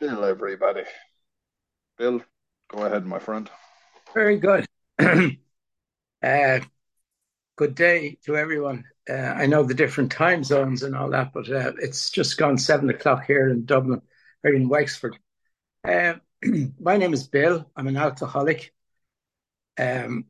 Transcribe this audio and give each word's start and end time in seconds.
Bill, 0.00 0.24
everybody. 0.24 0.84
Bill, 1.98 2.22
go 2.70 2.86
ahead, 2.86 3.04
my 3.04 3.18
friend. 3.18 3.50
Very 4.14 4.38
good. 4.38 4.66
uh, 4.98 6.60
good 7.56 7.74
day 7.74 8.16
to 8.24 8.34
everyone. 8.34 8.84
Uh, 9.06 9.12
I 9.12 9.44
know 9.44 9.62
the 9.62 9.74
different 9.74 10.10
time 10.10 10.42
zones 10.42 10.84
and 10.84 10.96
all 10.96 11.10
that, 11.10 11.34
but 11.34 11.50
uh, 11.50 11.72
it's 11.82 12.08
just 12.08 12.38
gone 12.38 12.56
seven 12.56 12.88
o'clock 12.88 13.26
here 13.26 13.50
in 13.50 13.66
Dublin, 13.66 14.00
or 14.42 14.54
in 14.54 14.70
Wexford. 14.70 15.18
Uh, 15.86 16.14
my 16.80 16.96
name 16.96 17.12
is 17.12 17.28
Bill. 17.28 17.70
I'm 17.76 17.86
an 17.86 17.98
alcoholic. 17.98 18.72
Um, 19.78 20.24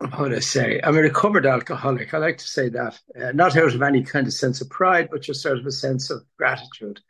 how 0.00 0.28
do 0.28 0.36
I 0.36 0.38
say? 0.38 0.80
I'm 0.84 0.96
a 0.96 1.00
recovered 1.00 1.44
alcoholic. 1.44 2.14
I 2.14 2.18
like 2.18 2.38
to 2.38 2.46
say 2.46 2.68
that, 2.68 3.00
uh, 3.20 3.32
not 3.32 3.56
out 3.56 3.74
of 3.74 3.82
any 3.82 4.04
kind 4.04 4.28
of 4.28 4.32
sense 4.32 4.60
of 4.60 4.70
pride, 4.70 5.08
but 5.10 5.22
just 5.22 5.44
out 5.44 5.58
of 5.58 5.66
a 5.66 5.72
sense 5.72 6.10
of 6.10 6.22
gratitude 6.36 7.00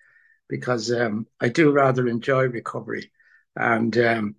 because 0.48 0.92
um, 0.92 1.26
I 1.40 1.48
do 1.48 1.70
rather 1.70 2.08
enjoy 2.08 2.44
recovery, 2.44 3.11
and 3.56 3.96
um, 3.98 4.36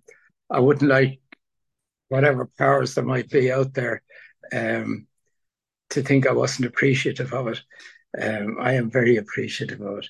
I 0.50 0.60
wouldn't 0.60 0.90
like 0.90 1.20
whatever 2.08 2.50
powers 2.58 2.94
there 2.94 3.04
might 3.04 3.30
be 3.30 3.52
out 3.52 3.72
there 3.74 4.02
um, 4.52 5.06
to 5.90 6.02
think 6.02 6.26
I 6.26 6.32
wasn't 6.32 6.66
appreciative 6.66 7.32
of 7.32 7.48
it. 7.48 7.60
Um, 8.20 8.56
I 8.60 8.74
am 8.74 8.90
very 8.90 9.16
appreciative 9.16 9.80
of 9.80 9.98
it. 9.98 10.08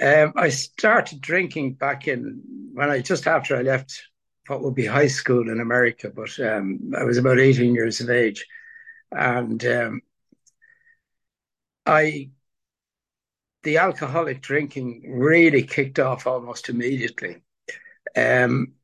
Um, 0.00 0.32
I 0.36 0.48
started 0.48 1.20
drinking 1.20 1.74
back 1.74 2.08
in 2.08 2.42
when 2.72 2.90
I 2.90 3.00
just 3.00 3.26
after 3.26 3.56
I 3.56 3.62
left 3.62 4.02
what 4.46 4.62
would 4.62 4.74
be 4.74 4.86
high 4.86 5.06
school 5.08 5.50
in 5.50 5.60
America, 5.60 6.10
but 6.14 6.38
um, 6.40 6.92
I 6.96 7.04
was 7.04 7.18
about 7.18 7.38
18 7.40 7.74
years 7.74 8.00
of 8.00 8.10
age, 8.10 8.46
and 9.12 9.64
I 11.86 12.30
the 13.66 13.78
alcoholic 13.78 14.40
drinking 14.40 15.02
really 15.08 15.64
kicked 15.64 15.98
off 15.98 16.24
almost 16.24 16.68
immediately. 16.68 17.42
Um, 18.16 18.74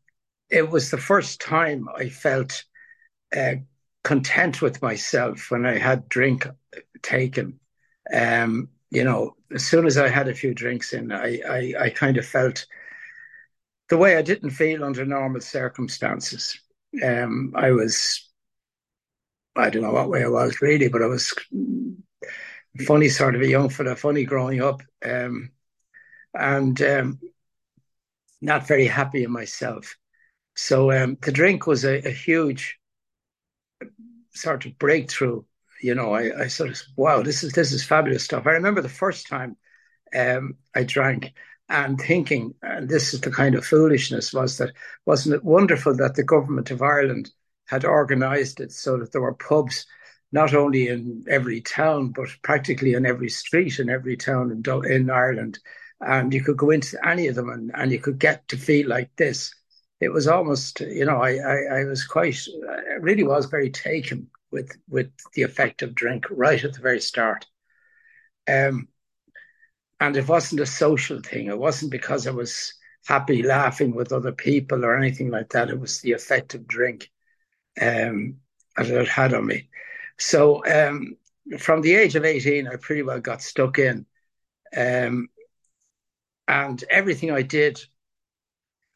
it 0.51 0.69
was 0.69 0.91
the 0.91 0.99
first 0.99 1.41
time 1.41 1.89
I 1.97 2.09
felt 2.09 2.65
uh, 3.35 3.55
content 4.03 4.61
with 4.61 4.83
myself 4.83 5.53
when 5.53 5.65
I 5.67 5.79
had 5.79 6.09
drink 6.09 6.49
taken. 7.01 7.61
Um, 8.13 8.71
you 8.91 9.05
know, 9.05 9.37
as 9.55 9.65
soon 9.65 9.87
as 9.87 9.97
I 9.97 10.09
had 10.09 10.27
a 10.27 10.35
few 10.35 10.53
drinks 10.53 10.93
in, 10.93 11.13
I, 11.13 11.41
I, 11.49 11.75
I 11.79 11.91
kind 11.91 12.17
of 12.17 12.27
felt 12.27 12.67
the 13.89 13.97
way 13.97 14.17
I 14.17 14.23
didn't 14.23 14.51
feel 14.51 14.83
under 14.83 15.07
normal 15.07 15.43
circumstances. 15.43 16.59
Um, 17.05 17.53
I 17.55 17.71
was, 17.71 18.29
I 19.55 19.71
don't 19.71 19.83
know 19.83 19.93
what 19.93 20.11
way 20.11 20.25
I 20.25 20.29
was 20.29 20.61
really, 20.61 20.89
but 20.89 21.03
I 21.03 21.07
was 21.07 21.33
funny 22.81 23.09
sort 23.09 23.35
of 23.35 23.43
a 23.43 23.49
young 23.49 23.69
fella, 23.69 23.97
funny 23.97 24.25
growing 24.25 24.63
up, 24.63 24.83
um, 25.05 25.51
and 26.35 26.81
um, 26.83 27.21
not 28.41 28.67
very 28.67 28.87
happy 28.87 29.25
in 29.25 29.31
myself. 29.31 29.97
So 30.55 30.93
um, 30.93 31.17
the 31.23 31.33
drink 31.33 31.67
was 31.67 31.85
a, 31.85 32.07
a, 32.07 32.11
huge 32.11 32.79
sort 34.35 34.67
of 34.67 34.79
breakthrough. 34.79 35.43
You 35.81 35.95
know, 35.95 36.15
I, 36.15 36.43
I, 36.43 36.47
sort 36.49 36.71
of 36.71 36.81
wow, 36.97 37.23
this 37.23 37.43
is 37.43 37.53
this 37.53 37.73
is 37.73 37.85
fabulous 37.85 38.25
stuff. 38.25 38.47
I 38.47 38.53
remember 38.53 38.83
the 38.83 38.89
first 38.89 39.27
time 39.29 39.57
um, 40.15 40.57
I 40.75 40.85
drank 40.85 41.33
and 41.69 41.99
thinking, 41.99 42.55
and 42.63 42.89
this 42.89 43.15
is 43.15 43.23
the 43.23 43.31
kind 43.31 43.55
of 43.55 43.65
foolishness 43.65 44.33
was 44.33 44.59
that 44.59 44.75
wasn't 45.07 45.35
it 45.35 45.45
wonderful 45.45 45.97
that 45.97 46.15
the 46.15 46.23
government 46.23 46.71
of 46.71 46.83
Ireland 46.83 47.31
had 47.67 47.85
organised 47.85 48.61
it 48.61 48.73
so 48.73 48.99
that 48.99 49.13
there 49.13 49.23
were 49.23 49.35
pubs 49.35 49.87
not 50.33 50.55
only 50.55 50.89
in 50.89 51.25
every 51.29 51.61
town, 51.61 52.09
but 52.09 52.29
practically 52.43 52.95
in 52.95 53.05
every 53.07 53.29
street 53.29 53.79
in 53.79 53.91
every 53.91 54.17
town 54.17 54.51
in, 54.51 54.91
in 54.91 55.11
Ireland. 55.11 55.59
And 56.01 56.33
you 56.33 56.43
could 56.43 56.57
go 56.57 56.71
into 56.71 56.99
any 57.07 57.29
of 57.29 57.35
them 57.35 57.51
and, 57.51 57.71
and 57.75 57.93
you 57.93 58.01
could 58.01 58.19
get 58.19 58.49
to 58.49 58.57
feel 58.57 58.89
like 58.89 59.15
this. 59.17 59.55
It 60.01 60.09
was 60.09 60.27
almost, 60.27 60.81
you 60.81 61.05
know, 61.05 61.23
I, 61.23 61.37
I, 61.37 61.81
I 61.81 61.85
was 61.85 62.05
quite, 62.05 62.39
I 62.69 62.95
really 62.95 63.23
was 63.23 63.47
very 63.47 63.71
taken 63.71 64.29
with, 64.51 64.77
with 64.89 65.13
the 65.35 65.43
effect 65.43 65.83
of 65.83 65.95
drink 65.95 66.27
right 66.31 66.63
at 66.65 66.73
the 66.73 66.81
very 66.81 67.01
start. 67.01 67.47
Um, 68.49 68.89
and 70.01 70.17
it 70.17 70.27
wasn't 70.27 70.63
a 70.63 70.67
social 70.67 71.21
thing. 71.21 71.47
It 71.47 71.59
wasn't 71.59 71.93
because 71.93 72.27
I 72.27 72.33
was 72.33 72.75
happy 73.07 73.43
laughing 73.43 73.95
with 73.95 74.13
other 74.13 74.33
people 74.33 74.85
or 74.85 74.97
anything 74.97 75.31
like 75.31 75.51
that. 75.51 75.71
It 75.71 75.79
was 75.79 76.01
the 76.01 76.13
effect 76.13 76.55
of 76.55 76.67
drink 76.67 77.11
um, 77.81 78.39
that 78.77 78.89
it 78.89 79.09
had 79.09 79.35
on 79.35 79.47
me. 79.47 79.69
So 80.19 80.65
um, 80.67 81.17
from 81.59 81.83
the 81.83 81.95
age 81.95 82.17
of 82.17 82.25
18, 82.25 82.69
I 82.69 82.77
pretty 82.77 83.03
well 83.03 83.21
got 83.21 83.43
stuck 83.43 83.79
in. 83.79 84.07
Um, 84.77 85.29
and 86.49 86.83
everything 86.91 87.31
I 87.31 87.43
did, 87.43 87.81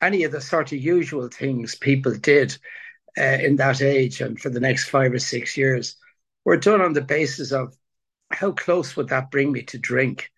any 0.00 0.24
of 0.24 0.32
the 0.32 0.40
sort 0.40 0.72
of 0.72 0.78
usual 0.78 1.28
things 1.28 1.74
people 1.74 2.14
did 2.14 2.56
uh, 3.18 3.38
in 3.40 3.56
that 3.56 3.82
age 3.82 4.20
and 4.20 4.38
for 4.38 4.50
the 4.50 4.60
next 4.60 4.88
five 4.88 5.12
or 5.12 5.18
six 5.18 5.56
years, 5.56 5.96
were 6.44 6.56
done 6.56 6.80
on 6.80 6.92
the 6.92 7.02
basis 7.02 7.52
of 7.52 7.76
how 8.30 8.52
close 8.52 8.96
would 8.96 9.08
that 9.08 9.30
bring 9.30 9.52
me 9.52 9.62
to 9.62 9.78
drink, 9.78 10.30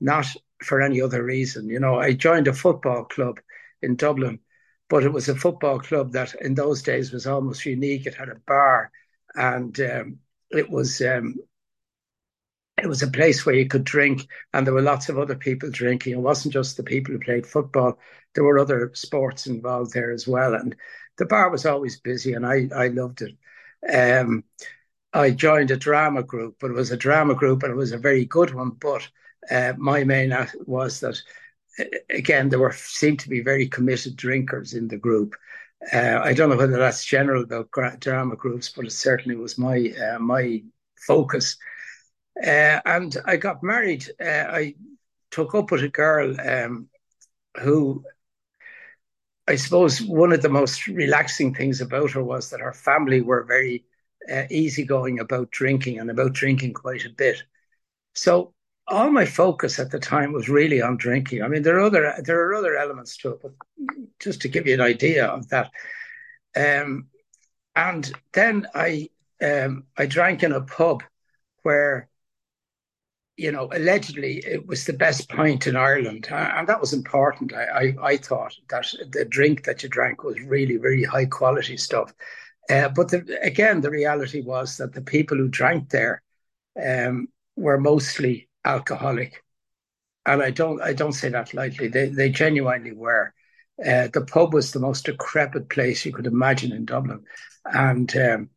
not 0.00 0.26
for 0.62 0.80
any 0.80 1.00
other 1.00 1.22
reason. 1.22 1.68
You 1.68 1.80
know, 1.80 1.98
I 1.98 2.12
joined 2.12 2.48
a 2.48 2.52
football 2.52 3.04
club 3.04 3.40
in 3.82 3.96
Dublin, 3.96 4.40
but 4.88 5.04
it 5.04 5.12
was 5.12 5.28
a 5.28 5.34
football 5.34 5.78
club 5.78 6.12
that 6.12 6.34
in 6.40 6.54
those 6.54 6.82
days 6.82 7.12
was 7.12 7.26
almost 7.26 7.66
unique. 7.66 8.06
It 8.06 8.14
had 8.14 8.28
a 8.28 8.40
bar 8.46 8.90
and 9.34 9.78
um, 9.80 10.18
it 10.50 10.70
was 10.70 11.00
um, 11.00 11.36
it 12.82 12.86
was 12.86 13.02
a 13.02 13.08
place 13.10 13.44
where 13.44 13.54
you 13.54 13.66
could 13.66 13.84
drink, 13.84 14.26
and 14.52 14.66
there 14.66 14.74
were 14.74 14.80
lots 14.82 15.08
of 15.08 15.18
other 15.18 15.34
people 15.34 15.70
drinking. 15.70 16.14
It 16.14 16.20
wasn't 16.20 16.54
just 16.54 16.76
the 16.76 16.82
people 16.82 17.12
who 17.12 17.20
played 17.20 17.46
football; 17.46 17.98
there 18.34 18.44
were 18.44 18.58
other 18.58 18.90
sports 18.94 19.46
involved 19.46 19.92
there 19.92 20.10
as 20.10 20.26
well. 20.26 20.54
And 20.54 20.74
the 21.18 21.26
bar 21.26 21.50
was 21.50 21.66
always 21.66 22.00
busy, 22.00 22.32
and 22.32 22.46
I 22.46 22.68
I 22.74 22.88
loved 22.88 23.22
it. 23.22 23.36
Um, 23.92 24.44
I 25.12 25.30
joined 25.32 25.70
a 25.70 25.76
drama 25.76 26.22
group, 26.22 26.56
but 26.60 26.70
it 26.70 26.74
was 26.74 26.92
a 26.92 26.96
drama 26.96 27.34
group, 27.34 27.62
and 27.62 27.72
it 27.72 27.76
was 27.76 27.92
a 27.92 27.98
very 27.98 28.24
good 28.24 28.54
one. 28.54 28.70
But 28.70 29.08
uh, 29.50 29.74
my 29.78 30.04
main 30.04 30.34
was 30.66 31.00
that 31.00 31.20
again 32.10 32.48
there 32.48 32.58
were 32.58 32.72
seemed 32.72 33.20
to 33.20 33.28
be 33.28 33.40
very 33.40 33.68
committed 33.68 34.16
drinkers 34.16 34.74
in 34.74 34.88
the 34.88 34.96
group, 34.98 35.34
uh, 35.92 36.20
I 36.22 36.34
don't 36.34 36.50
know 36.50 36.56
whether 36.56 36.78
that's 36.78 37.04
general 37.04 37.42
about 37.42 38.00
drama 38.00 38.36
groups, 38.36 38.68
but 38.68 38.84
it 38.84 38.92
certainly 38.92 39.36
was 39.36 39.58
my 39.58 39.92
uh, 40.00 40.18
my 40.18 40.62
focus. 41.06 41.56
Uh, 42.36 42.80
and 42.84 43.16
I 43.24 43.36
got 43.36 43.62
married. 43.62 44.06
Uh, 44.20 44.46
I 44.48 44.74
took 45.30 45.54
up 45.54 45.70
with 45.70 45.82
a 45.82 45.88
girl 45.88 46.34
um, 46.40 46.88
who, 47.60 48.04
I 49.48 49.56
suppose, 49.56 50.02
one 50.02 50.32
of 50.32 50.42
the 50.42 50.48
most 50.48 50.86
relaxing 50.86 51.54
things 51.54 51.80
about 51.80 52.12
her 52.12 52.22
was 52.22 52.50
that 52.50 52.60
her 52.60 52.72
family 52.72 53.20
were 53.20 53.44
very 53.44 53.84
uh, 54.30 54.44
easygoing 54.50 55.18
about 55.18 55.50
drinking 55.50 55.98
and 55.98 56.10
about 56.10 56.34
drinking 56.34 56.74
quite 56.74 57.04
a 57.04 57.10
bit. 57.10 57.42
So 58.14 58.54
all 58.90 59.10
my 59.10 59.24
focus 59.24 59.78
at 59.78 59.90
the 59.90 59.98
time 59.98 60.32
was 60.32 60.48
really 60.48 60.82
on 60.82 60.96
drinking. 60.96 61.42
I 61.42 61.48
mean, 61.48 61.62
there 61.62 61.76
are 61.76 61.86
other 61.86 62.14
there 62.24 62.40
are 62.46 62.54
other 62.54 62.76
elements 62.76 63.16
to 63.18 63.30
it, 63.30 63.40
but 63.42 63.52
just 64.18 64.42
to 64.42 64.48
give 64.48 64.66
you 64.66 64.74
an 64.74 64.80
idea 64.80 65.26
of 65.26 65.48
that. 65.48 65.70
Um, 66.56 67.06
and 67.74 68.12
then 68.32 68.66
I 68.74 69.08
um, 69.40 69.84
I 69.96 70.06
drank 70.06 70.42
in 70.42 70.52
a 70.52 70.60
pub 70.60 71.02
where, 71.62 72.08
you 73.36 73.52
know, 73.52 73.70
allegedly 73.72 74.38
it 74.38 74.66
was 74.66 74.84
the 74.84 74.92
best 74.92 75.28
pint 75.28 75.66
in 75.66 75.76
Ireland, 75.76 76.28
and 76.30 76.68
that 76.68 76.80
was 76.80 76.92
important. 76.92 77.54
I, 77.54 77.64
I, 77.64 77.94
I 78.02 78.16
thought 78.16 78.54
that 78.68 78.86
the 79.12 79.24
drink 79.24 79.64
that 79.64 79.82
you 79.82 79.88
drank 79.88 80.24
was 80.24 80.40
really 80.40 80.78
really 80.78 81.04
high 81.04 81.26
quality 81.26 81.76
stuff. 81.76 82.12
Uh, 82.68 82.88
but 82.88 83.08
the, 83.08 83.38
again, 83.42 83.80
the 83.80 83.90
reality 83.90 84.42
was 84.42 84.76
that 84.76 84.92
the 84.92 85.02
people 85.02 85.36
who 85.36 85.48
drank 85.48 85.90
there 85.90 86.22
um, 86.80 87.28
were 87.56 87.80
mostly 87.80 88.48
alcoholic, 88.64 89.42
and 90.26 90.42
I 90.42 90.50
don't 90.50 90.80
I 90.82 90.92
don't 90.92 91.12
say 91.12 91.28
that 91.30 91.54
lightly. 91.54 91.88
They 91.88 92.08
they 92.08 92.30
genuinely 92.30 92.92
were. 92.92 93.34
Uh, 93.84 94.08
the 94.12 94.26
pub 94.26 94.52
was 94.52 94.72
the 94.72 94.80
most 94.80 95.06
decrepit 95.06 95.68
place 95.70 96.04
you 96.04 96.12
could 96.12 96.26
imagine 96.26 96.72
in 96.72 96.84
Dublin, 96.84 97.24
and 97.64 98.14
um, 98.16 98.50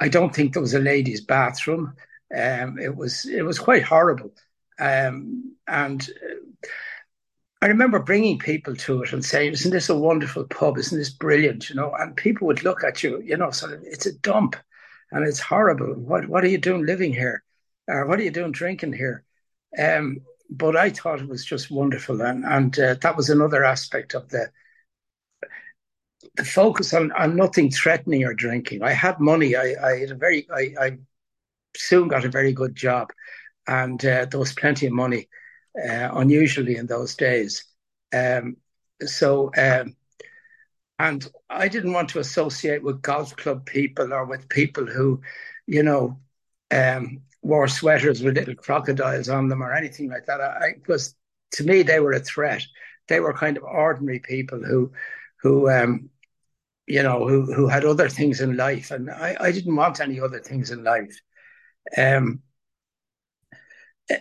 I 0.00 0.08
don't 0.08 0.34
think 0.34 0.52
there 0.52 0.62
was 0.62 0.74
a 0.74 0.78
ladies' 0.80 1.20
bathroom. 1.20 1.94
Um, 2.34 2.78
it 2.78 2.94
was 2.96 3.26
it 3.26 3.42
was 3.42 3.58
quite 3.58 3.82
horrible, 3.82 4.32
um, 4.78 5.54
and 5.68 6.02
uh, 6.02 6.68
I 7.62 7.66
remember 7.68 7.98
bringing 7.98 8.38
people 8.38 8.76
to 8.76 9.02
it 9.02 9.12
and 9.12 9.24
saying, 9.24 9.52
"Isn't 9.54 9.70
this 9.72 9.88
a 9.88 9.98
wonderful 9.98 10.44
pub? 10.44 10.78
Isn't 10.78 10.98
this 10.98 11.10
brilliant?" 11.10 11.68
You 11.70 11.76
know, 11.76 11.92
and 11.94 12.16
people 12.16 12.46
would 12.46 12.62
look 12.62 12.84
at 12.84 13.02
you, 13.02 13.20
you 13.22 13.36
know, 13.36 13.50
sort 13.50 13.72
of, 13.72 13.82
it's 13.84 14.06
a 14.06 14.16
dump, 14.18 14.56
and 15.10 15.26
it's 15.26 15.40
horrible. 15.40 15.94
What 15.94 16.28
what 16.28 16.44
are 16.44 16.48
you 16.48 16.58
doing 16.58 16.84
living 16.86 17.12
here? 17.12 17.42
Or 17.88 18.06
what 18.06 18.18
are 18.18 18.22
you 18.22 18.30
doing 18.30 18.52
drinking 18.52 18.92
here? 18.94 19.24
Um, 19.78 20.18
but 20.50 20.76
I 20.76 20.90
thought 20.90 21.20
it 21.20 21.28
was 21.28 21.44
just 21.44 21.70
wonderful, 21.70 22.20
and 22.22 22.44
and 22.44 22.78
uh, 22.78 22.94
that 23.02 23.16
was 23.16 23.30
another 23.30 23.64
aspect 23.64 24.14
of 24.14 24.28
the 24.30 24.50
the 26.36 26.44
focus 26.44 26.92
on, 26.94 27.12
on 27.12 27.36
nothing 27.36 27.70
threatening 27.70 28.24
or 28.24 28.34
drinking. 28.34 28.82
I 28.82 28.92
had 28.92 29.20
money. 29.20 29.56
I, 29.56 29.74
I 29.82 29.98
had 30.00 30.10
a 30.10 30.14
very 30.16 30.46
I, 30.52 30.74
I 30.80 30.98
soon 31.76 32.08
got 32.08 32.24
a 32.24 32.30
very 32.30 32.52
good 32.52 32.76
job, 32.76 33.10
and 33.68 34.04
uh, 34.04 34.26
there 34.26 34.40
was 34.40 34.54
plenty 34.54 34.86
of 34.86 34.92
money. 34.94 35.28
uh, 35.78 36.10
unusually 36.14 36.76
in 36.76 36.86
those 36.86 37.16
days. 37.16 37.64
Um, 38.14 38.58
so, 39.04 39.52
um, 39.58 39.96
and 40.98 41.26
I 41.50 41.68
didn't 41.68 41.92
want 41.92 42.10
to 42.10 42.20
associate 42.20 42.82
with 42.82 43.02
golf 43.02 43.34
club 43.36 43.66
people 43.66 44.12
or 44.12 44.24
with 44.26 44.48
people 44.48 44.86
who, 44.86 45.20
you 45.66 45.82
know, 45.82 46.20
um, 46.70 47.22
wore 47.44 47.68
sweaters 47.68 48.22
with 48.22 48.36
little 48.36 48.54
crocodiles 48.54 49.28
on 49.28 49.48
them 49.48 49.62
or 49.62 49.72
anything 49.72 50.08
like 50.08 50.26
that. 50.26 50.40
I 50.40 50.74
was 50.88 51.14
to 51.52 51.64
me 51.64 51.82
they 51.82 52.00
were 52.00 52.12
a 52.12 52.20
threat. 52.20 52.64
They 53.08 53.20
were 53.20 53.34
kind 53.34 53.56
of 53.56 53.64
ordinary 53.64 54.18
people 54.18 54.62
who, 54.64 54.92
who, 55.42 55.70
um, 55.70 56.08
you 56.86 57.02
know, 57.02 57.28
who 57.28 57.52
who 57.54 57.68
had 57.68 57.84
other 57.84 58.08
things 58.08 58.40
in 58.40 58.56
life, 58.56 58.90
and 58.90 59.10
I, 59.10 59.36
I 59.40 59.52
didn't 59.52 59.76
want 59.76 60.00
any 60.00 60.20
other 60.20 60.40
things 60.40 60.70
in 60.70 60.84
life. 60.84 61.20
Um, 61.96 62.42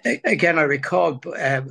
again, 0.06 0.58
I 0.58 0.64
recall 0.64 1.22
uh, 1.28 1.62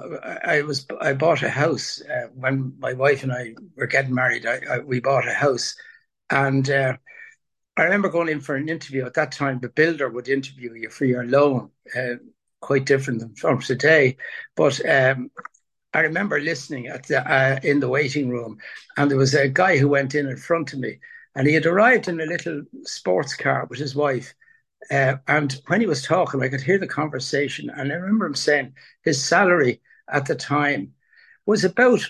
I 0.45 0.63
was 0.63 0.87
I 1.01 1.15
bought 1.15 1.43
a 1.43 1.51
house 1.51 2.03
uh, 2.03 2.29
when 2.35 2.75
my 2.79 2.93
wife 2.93 3.23
and 3.23 3.33
I 3.33 3.55
were 3.77 3.87
getting 3.87 4.15
married. 4.15 4.47
I, 4.47 4.61
I, 4.71 4.79
we 4.81 5.01
bought 5.01 5.29
a 5.29 5.33
house, 5.33 5.75
and 6.31 6.69
uh, 6.69 6.97
I 7.77 7.85
remember 7.85 8.09
going 8.09 8.29
in 8.29 8.41
for 8.41 8.55
an 8.55 8.69
interview 8.69 9.07
at 9.07 9.15
that 9.15 9.33
time. 9.33 9.61
The 9.61 9.69
builder 9.69 10.09
would 10.09 10.29
interview 10.29 10.75
you 10.75 10.91
for 10.91 11.05
your 11.05 11.25
loan, 11.25 11.71
uh, 11.97 12.17
quite 12.61 12.85
different 12.85 13.21
than 13.21 13.35
from 13.35 13.61
today. 13.61 14.17
But 14.57 14.81
um, 14.89 15.31
I 15.95 16.01
remember 16.01 16.39
listening 16.41 16.89
at 16.89 17.07
the, 17.07 17.27
uh, 17.27 17.61
in 17.63 17.81
the 17.81 17.89
waiting 17.89 18.29
room, 18.29 18.59
and 18.97 19.11
there 19.11 19.19
was 19.19 19.35
a 19.35 19.49
guy 19.49 19.79
who 19.79 19.89
went 19.89 20.15
in 20.15 20.29
in 20.29 20.37
front 20.37 20.73
of 20.73 20.79
me, 20.79 20.99
and 21.35 21.47
he 21.47 21.55
had 21.55 21.67
arrived 21.67 22.09
in 22.09 22.21
a 22.21 22.27
little 22.27 22.63
sports 22.85 23.35
car 23.35 23.67
with 23.71 23.79
his 23.79 23.95
wife 23.95 24.35
uh, 24.91 25.17
and 25.29 25.61
when 25.67 25.81
he 25.81 25.87
was 25.87 26.03
talking, 26.03 26.43
I 26.43 26.49
could 26.49 26.61
hear 26.61 26.79
the 26.79 26.87
conversation. 26.87 27.71
And 27.71 27.93
I 27.93 27.97
remember 27.97 28.27
him 28.27 28.35
saying 28.35 28.75
his 29.05 29.23
salary 29.25 29.81
at 30.09 30.27
the 30.27 30.35
time 30.35 30.95
was 31.47 31.65
about, 31.65 32.01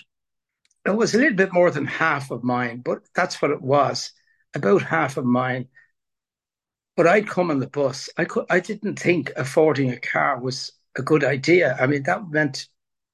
it 0.85 0.95
was 0.95 1.13
a 1.13 1.17
little 1.17 1.37
bit 1.37 1.53
more 1.53 1.71
than 1.71 1.85
half 1.85 2.31
of 2.31 2.43
mine, 2.43 2.81
but 2.83 2.99
that's 3.15 3.41
what 3.41 3.51
it 3.51 3.61
was, 3.61 4.11
about 4.55 4.81
half 4.81 5.17
of 5.17 5.25
mine. 5.25 5.67
But 6.95 7.07
I'd 7.07 7.27
come 7.27 7.49
on 7.49 7.59
the 7.59 7.67
bus. 7.67 8.09
I 8.17 8.25
could, 8.25 8.45
I 8.49 8.59
didn't 8.59 8.99
think 8.99 9.31
affording 9.35 9.89
a 9.91 9.99
car 9.99 10.39
was 10.39 10.71
a 10.95 11.01
good 11.01 11.23
idea. 11.23 11.75
I 11.79 11.87
mean, 11.87 12.03
that 12.03 12.29
meant 12.29 12.67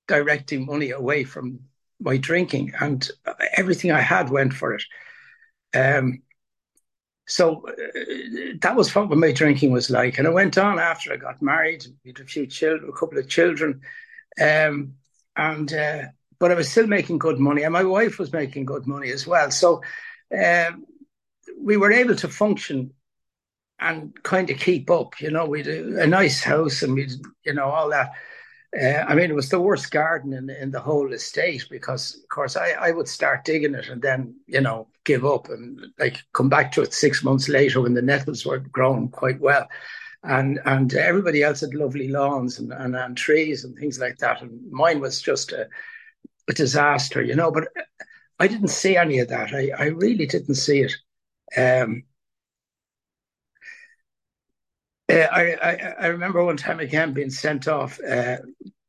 directing 0.07 0.65
money 0.65 0.91
away 0.91 1.23
from 1.23 1.61
my 2.01 2.17
drinking, 2.17 2.73
and 2.79 3.09
everything 3.55 3.91
I 3.91 4.01
had 4.01 4.29
went 4.29 4.53
for 4.53 4.73
it. 4.73 4.83
Um, 5.73 6.23
so 7.27 7.63
uh, 7.67 7.73
that 8.61 8.75
was 8.75 8.93
what 8.95 9.09
my 9.09 9.31
drinking 9.31 9.71
was 9.71 9.89
like. 9.89 10.17
And 10.17 10.27
I 10.27 10.31
went 10.31 10.57
on 10.57 10.79
after 10.79 11.13
I 11.13 11.17
got 11.17 11.41
married, 11.41 11.85
had 12.05 12.19
a 12.19 12.25
few 12.25 12.47
children, 12.47 12.89
a 12.89 12.99
couple 12.99 13.19
of 13.19 13.29
children. 13.29 13.81
Um, 14.41 14.95
and, 15.35 15.71
uh, 15.71 16.03
but 16.39 16.51
I 16.51 16.55
was 16.55 16.71
still 16.71 16.87
making 16.87 17.19
good 17.19 17.39
money 17.39 17.63
and 17.63 17.73
my 17.73 17.83
wife 17.83 18.17
was 18.17 18.33
making 18.33 18.65
good 18.65 18.87
money 18.87 19.11
as 19.11 19.27
well. 19.27 19.51
So, 19.51 19.83
um, 20.33 20.85
we 21.61 21.77
were 21.77 21.91
able 21.91 22.15
to 22.15 22.27
function 22.27 22.91
and 23.79 24.13
kind 24.23 24.49
of 24.49 24.57
keep 24.57 24.89
up, 24.89 25.19
you 25.21 25.31
know, 25.31 25.45
we 25.45 25.59
had 25.59 25.67
a, 25.67 26.01
a 26.03 26.07
nice 26.07 26.43
house 26.43 26.81
and 26.81 26.93
we, 26.93 27.09
you 27.45 27.53
know, 27.53 27.69
all 27.69 27.89
that. 27.89 28.11
Uh, 28.79 29.03
I 29.07 29.15
mean, 29.15 29.31
it 29.31 29.35
was 29.35 29.49
the 29.49 29.59
worst 29.59 29.89
garden 29.89 30.33
in, 30.33 30.49
in 30.49 30.71
the 30.71 30.79
whole 30.79 31.11
estate 31.13 31.65
because, 31.71 32.15
of 32.15 32.29
course, 32.29 32.55
I, 32.55 32.71
I 32.71 32.91
would 32.91 33.07
start 33.07 33.45
digging 33.45 33.73
it 33.73 33.89
and 33.89 34.01
then, 34.01 34.35
you 34.47 34.61
know, 34.61 34.87
give 35.05 35.25
up 35.25 35.49
and 35.49 35.79
like 35.97 36.21
come 36.33 36.49
back 36.49 36.71
to 36.73 36.81
it 36.81 36.93
six 36.93 37.23
months 37.23 37.49
later 37.49 37.81
when 37.81 37.93
the 37.93 38.01
nettles 38.01 38.45
were 38.45 38.59
growing 38.59 39.09
quite 39.09 39.39
well. 39.39 39.67
And 40.23 40.59
and 40.65 40.93
everybody 40.93 41.41
else 41.41 41.61
had 41.61 41.73
lovely 41.73 42.09
lawns 42.09 42.59
and, 42.59 42.73
and, 42.73 42.95
and 42.95 43.15
trees 43.15 43.63
and 43.63 43.75
things 43.75 43.99
like 43.99 44.17
that. 44.17 44.41
And 44.41 44.59
mine 44.69 44.99
was 44.99 45.21
just 45.21 45.51
a, 45.53 45.67
a 46.49 46.53
disaster, 46.53 47.23
you 47.23 47.35
know. 47.35 47.51
But 47.51 47.69
I 48.39 48.47
didn't 48.47 48.67
see 48.67 48.97
any 48.97 49.19
of 49.19 49.29
that. 49.29 49.53
I, 49.53 49.71
I 49.77 49.85
really 49.85 50.25
didn't 50.25 50.55
see 50.55 50.81
it. 50.81 50.93
Um, 51.57 52.03
uh, 55.09 55.27
I, 55.31 55.41
I, 55.53 55.93
I 56.01 56.07
remember 56.07 56.43
one 56.43 56.57
time 56.57 56.79
again 56.79 57.13
being 57.13 57.29
sent 57.31 57.67
off 57.67 57.99
uh, 58.03 58.37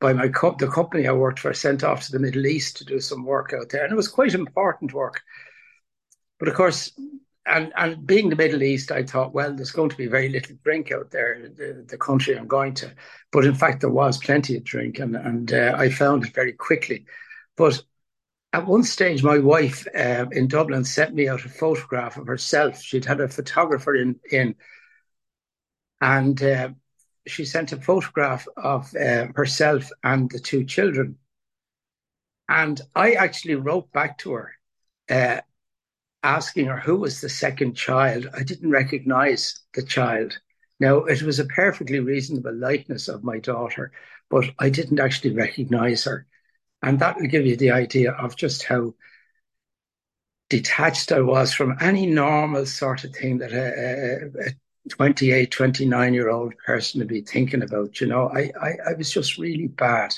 by 0.01 0.13
my 0.13 0.29
co- 0.29 0.57
the 0.59 0.69
company 0.69 1.07
I 1.07 1.13
worked 1.13 1.39
for, 1.39 1.53
sent 1.55 1.83
off 1.83 2.03
to 2.07 2.13
the 2.13 2.19
Middle 2.19 2.47
East 2.47 2.77
to 2.79 2.85
do 2.85 3.01
some 3.01 3.25
work 3.25 3.55
out 3.59 3.71
there, 3.71 3.85
and 3.85 3.93
it 3.93 3.97
was 3.97 4.09
quite 4.09 4.35
important 4.35 4.93
work. 4.93 5.23
But 6.39 6.49
of 6.49 6.55
course, 6.55 6.93
and 7.47 7.73
and 7.77 8.07
being 8.07 8.29
the 8.29 8.37
Middle 8.37 8.63
East, 8.63 8.93
I 8.93 9.03
thought, 9.03 9.35
well, 9.35 9.55
there's 9.55 9.71
going 9.73 9.91
to 9.91 9.97
be 9.97 10.07
very 10.07 10.29
little 10.29 10.57
drink 10.63 10.93
out 10.93 11.11
there, 11.11 11.49
the, 11.57 11.85
the 11.89 11.99
country 11.99 12.37
I'm 12.37 12.47
going 12.47 12.75
to. 12.75 12.95
But 13.33 13.45
in 13.45 13.55
fact, 13.55 13.81
there 13.81 13.91
was 13.91 14.19
plenty 14.19 14.57
of 14.57 14.65
drink, 14.65 14.99
and 14.99 15.17
and 15.17 15.53
uh, 15.53 15.75
I 15.77 15.91
found 15.91 16.27
it 16.27 16.35
very 16.35 16.53
quickly. 16.53 17.07
But 17.57 17.83
at 18.53 18.67
one 18.67 18.83
stage, 18.83 19.23
my 19.23 19.39
wife 19.39 19.87
uh, 19.95 20.27
in 20.33 20.49
Dublin 20.49 20.85
sent 20.85 21.15
me 21.15 21.29
out 21.29 21.45
a 21.45 21.49
photograph 21.49 22.17
of 22.17 22.27
herself. 22.27 22.83
She'd 22.83 23.05
had 23.05 23.21
a 23.21 23.29
photographer 23.29 23.95
in 23.95 24.19
in 24.31 24.57
and 26.01 26.43
uh, 26.43 26.71
she 27.27 27.45
sent 27.45 27.73
a 27.73 27.77
photograph 27.77 28.47
of 28.57 28.95
uh, 28.97 29.29
herself 29.35 29.89
and 30.03 30.31
the 30.31 30.41
two 30.41 30.65
children. 30.65 31.17
And 32.49 32.81
I 32.97 33.13
actually 33.13 33.55
wrote 33.55 33.93
back 33.93 34.19
to 34.19 34.33
her, 34.33 34.53
uh, 35.09 35.41
asking 36.23 36.67
her 36.67 36.81
who 36.81 36.97
was 36.97 37.21
the 37.21 37.29
second 37.29 37.75
child. 37.75 38.27
I 38.35 38.43
didn't 38.43 38.71
recognize 38.71 39.61
the 39.75 39.85
child. 39.85 40.39
Now, 40.81 41.05
it 41.05 41.23
was 41.23 41.39
a 41.39 41.45
perfectly 41.45 42.01
reasonable 42.01 42.55
likeness 42.55 43.07
of 43.07 43.23
my 43.23 43.39
daughter, 43.39 43.93
but 44.31 44.47
I 44.59 44.71
didn't 44.71 44.99
actually 44.99 45.35
recognize 45.35 46.05
her. 46.05 46.27
And 46.83 46.99
that 47.01 47.17
will 47.17 47.27
give 47.27 47.47
you 47.47 47.57
the 47.57 47.73
idea 47.73 48.13
of 48.13 48.37
just 48.37 48.63
how 48.63 48.95
detached 50.49 51.13
I 51.13 51.21
was 51.21 51.53
from 51.53 51.77
any 51.81 52.07
normal 52.07 52.67
sort 52.67 53.05
of 53.05 53.15
thing 53.15 53.39
that 53.39 53.53
a, 53.53 54.49
a, 54.49 54.55
28, 54.89 55.51
29 55.51 56.15
year 56.15 56.31
old 56.31 56.55
person 56.67 57.01
to 57.01 57.07
be 57.07 57.21
thinking 57.21 57.63
about. 57.63 58.01
You 58.01 58.09
know, 58.09 58.29
I, 58.29 58.51
I, 58.61 58.73
I 58.91 58.93
was 58.97 59.11
just 59.11 59.39
really 59.39 59.69
bad. 59.69 60.15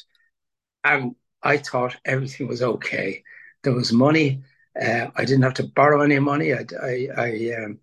And 0.85 1.15
I 1.43 1.59
thought 1.59 1.97
everything 2.05 2.49
was 2.49 2.63
okay. 2.63 3.25
There 3.63 3.75
was 3.75 3.93
money. 3.93 4.43
Uh, 4.81 5.09
I 5.15 5.25
didn't 5.25 5.43
have 5.43 5.55
to 5.55 5.65
borrow 5.65 6.03
any 6.03 6.19
money. 6.19 6.55
I, 6.55 6.65
I, 6.83 7.09
I 7.17 7.65
um, 7.65 7.79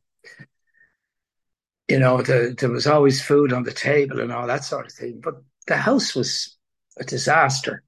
you 1.87 1.99
know, 1.99 2.21
the, 2.21 2.55
there 2.57 2.69
was 2.69 2.87
always 2.87 3.21
food 3.21 3.51
on 3.51 3.63
the 3.63 3.73
table 3.73 4.19
and 4.19 4.31
all 4.31 4.47
that 4.47 4.63
sort 4.63 4.85
of 4.85 4.93
thing. 4.93 5.19
But 5.21 5.41
the 5.67 5.75
house 5.75 6.15
was 6.15 6.55
a 6.97 7.03
disaster. 7.03 7.83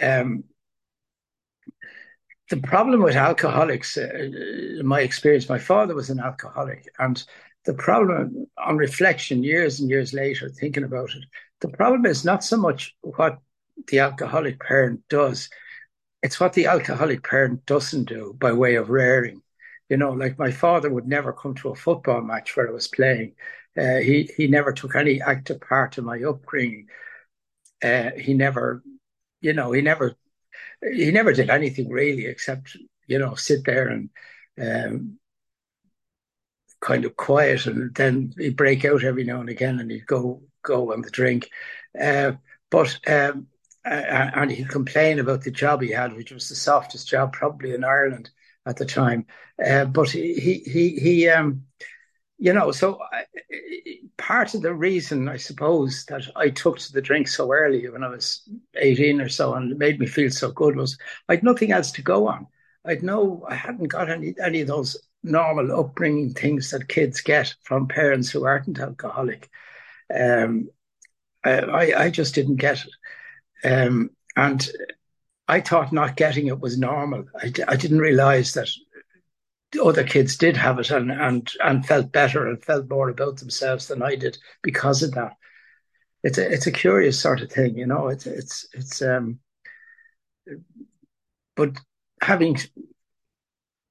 Um, 0.00 0.44
the 2.50 2.58
problem 2.58 3.02
with 3.02 3.16
alcoholics, 3.16 3.96
uh, 3.96 4.08
in 4.12 4.86
my 4.86 5.00
experience, 5.00 5.48
my 5.48 5.58
father 5.58 5.94
was 5.94 6.10
an 6.10 6.20
alcoholic, 6.20 6.88
and 6.98 7.24
the 7.64 7.74
problem 7.74 8.46
on 8.58 8.76
reflection 8.76 9.42
years 9.42 9.80
and 9.80 9.88
years 9.88 10.12
later 10.12 10.50
thinking 10.50 10.84
about 10.84 11.08
it 11.14 11.24
the 11.60 11.68
problem 11.68 12.04
is 12.04 12.22
not 12.24 12.44
so 12.44 12.58
much 12.58 12.94
what 13.00 13.38
the 13.88 13.98
alcoholic 13.98 14.60
parent 14.60 15.00
does 15.08 15.48
it's 16.24 16.40
what 16.40 16.54
the 16.54 16.66
alcoholic 16.66 17.22
parent 17.22 17.64
doesn't 17.66 18.08
do 18.08 18.34
by 18.38 18.50
way 18.50 18.76
of 18.76 18.88
rearing. 18.88 19.42
You 19.90 19.98
know 19.98 20.12
like 20.12 20.38
my 20.38 20.50
father 20.50 20.90
would 20.90 21.06
never 21.06 21.34
come 21.34 21.54
to 21.56 21.68
a 21.68 21.74
football 21.74 22.22
match 22.22 22.56
where 22.56 22.66
i 22.66 22.72
was 22.72 22.88
playing. 22.88 23.34
Uh, 23.78 23.96
he 23.96 24.30
he 24.34 24.46
never 24.46 24.72
took 24.72 24.96
any 24.96 25.20
active 25.20 25.60
part 25.60 25.98
in 25.98 26.04
my 26.04 26.22
upbringing. 26.22 26.88
Uh, 27.82 28.10
he 28.18 28.32
never 28.32 28.82
you 29.44 29.52
know 29.52 29.72
he 29.72 29.82
never 29.82 30.16
he 30.82 31.10
never 31.10 31.32
did 31.32 31.50
anything 31.50 31.88
really 31.90 32.26
except 32.26 32.76
you 33.06 33.18
know 33.18 33.34
sit 33.34 33.64
there 33.64 33.88
and 33.88 34.10
um, 34.60 35.18
kind 36.80 37.04
of 37.04 37.16
quiet, 37.16 37.66
and 37.66 37.94
then 37.94 38.32
he'd 38.38 38.56
break 38.56 38.84
out 38.84 39.04
every 39.04 39.24
now 39.24 39.40
and 39.40 39.48
again, 39.48 39.80
and 39.80 39.90
he'd 39.90 40.06
go 40.06 40.42
go 40.62 40.92
on 40.92 41.02
the 41.02 41.10
drink. 41.10 41.48
Uh, 42.00 42.32
but 42.70 42.98
um, 43.06 43.46
and 43.84 44.50
he'd 44.50 44.68
complain 44.68 45.18
about 45.18 45.42
the 45.42 45.50
job 45.50 45.82
he 45.82 45.90
had, 45.90 46.14
which 46.14 46.32
was 46.32 46.48
the 46.48 46.54
softest 46.54 47.08
job 47.08 47.32
probably 47.32 47.74
in 47.74 47.84
Ireland 47.84 48.30
at 48.66 48.76
the 48.76 48.86
time. 48.86 49.26
Uh, 49.64 49.84
but 49.86 50.10
he 50.10 50.34
he 50.34 50.58
he, 50.58 50.88
he 50.90 51.28
um, 51.28 51.64
you 52.38 52.52
know, 52.52 52.72
so 52.72 53.00
I, 53.12 53.24
part 54.16 54.54
of 54.54 54.62
the 54.62 54.74
reason 54.74 55.28
I 55.28 55.36
suppose 55.36 56.04
that 56.06 56.26
I 56.36 56.50
took 56.50 56.78
to 56.78 56.92
the 56.92 57.02
drink 57.02 57.28
so 57.28 57.52
early 57.52 57.88
when 57.88 58.04
I 58.04 58.08
was 58.08 58.48
eighteen 58.76 59.20
or 59.20 59.28
so, 59.28 59.54
and 59.54 59.72
it 59.72 59.78
made 59.78 60.00
me 60.00 60.06
feel 60.06 60.30
so 60.30 60.50
good 60.50 60.76
was 60.76 60.98
I'd 61.28 61.42
nothing 61.42 61.72
else 61.72 61.92
to 61.92 62.02
go 62.02 62.28
on. 62.28 62.46
I'd 62.84 63.02
no, 63.02 63.44
I 63.48 63.54
hadn't 63.54 63.88
got 63.88 64.10
any 64.10 64.34
any 64.42 64.60
of 64.60 64.68
those 64.68 64.96
normal 65.22 65.78
upbringing 65.78 66.34
things 66.34 66.70
that 66.70 66.88
kids 66.88 67.20
get 67.20 67.54
from 67.62 67.88
parents 67.88 68.30
who 68.30 68.44
aren't 68.44 68.78
alcoholic. 68.78 69.48
Um, 70.14 70.68
I, 71.44 71.94
I 71.94 72.10
just 72.10 72.34
didn't 72.34 72.56
get 72.56 72.84
it. 72.84 73.66
Um, 73.66 74.10
and 74.36 74.66
I 75.46 75.60
thought 75.60 75.92
not 75.92 76.16
getting 76.16 76.46
it 76.46 76.60
was 76.60 76.78
normal. 76.78 77.24
I, 77.36 77.52
I 77.68 77.76
didn't 77.76 77.98
realize 77.98 78.54
that 78.54 78.68
other 79.82 80.04
kids 80.04 80.36
did 80.36 80.56
have 80.56 80.78
it 80.78 80.90
and, 80.90 81.10
and, 81.10 81.50
and 81.62 81.86
felt 81.86 82.12
better 82.12 82.46
and 82.46 82.62
felt 82.62 82.88
more 82.88 83.08
about 83.08 83.38
themselves 83.38 83.88
than 83.88 84.02
I 84.02 84.16
did 84.16 84.38
because 84.62 85.02
of 85.02 85.12
that. 85.12 85.36
it's 86.22 86.38
a 86.38 86.52
it's 86.52 86.66
a 86.66 86.72
curious 86.72 87.20
sort 87.20 87.42
of 87.42 87.50
thing, 87.50 87.76
you 87.76 87.86
know. 87.86 88.08
It's 88.08 88.26
it's 88.26 88.66
it's 88.72 89.02
um, 89.02 89.40
but 91.56 91.78
having 92.20 92.56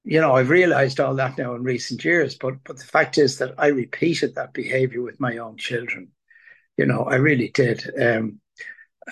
you 0.04 0.20
know, 0.20 0.34
I've 0.34 0.50
realized 0.50 1.00
all 1.00 1.14
that 1.14 1.38
now 1.38 1.54
in 1.54 1.62
recent 1.62 2.04
years, 2.04 2.36
but 2.36 2.62
but 2.64 2.76
the 2.76 2.84
fact 2.84 3.18
is 3.18 3.38
that 3.38 3.54
I 3.58 3.68
repeated 3.68 4.34
that 4.34 4.52
behavior 4.52 5.02
with 5.02 5.18
my 5.18 5.38
own 5.38 5.56
children. 5.56 6.12
You 6.76 6.86
know, 6.86 7.04
I 7.04 7.16
really 7.16 7.48
did. 7.48 7.82
Um, 8.00 8.40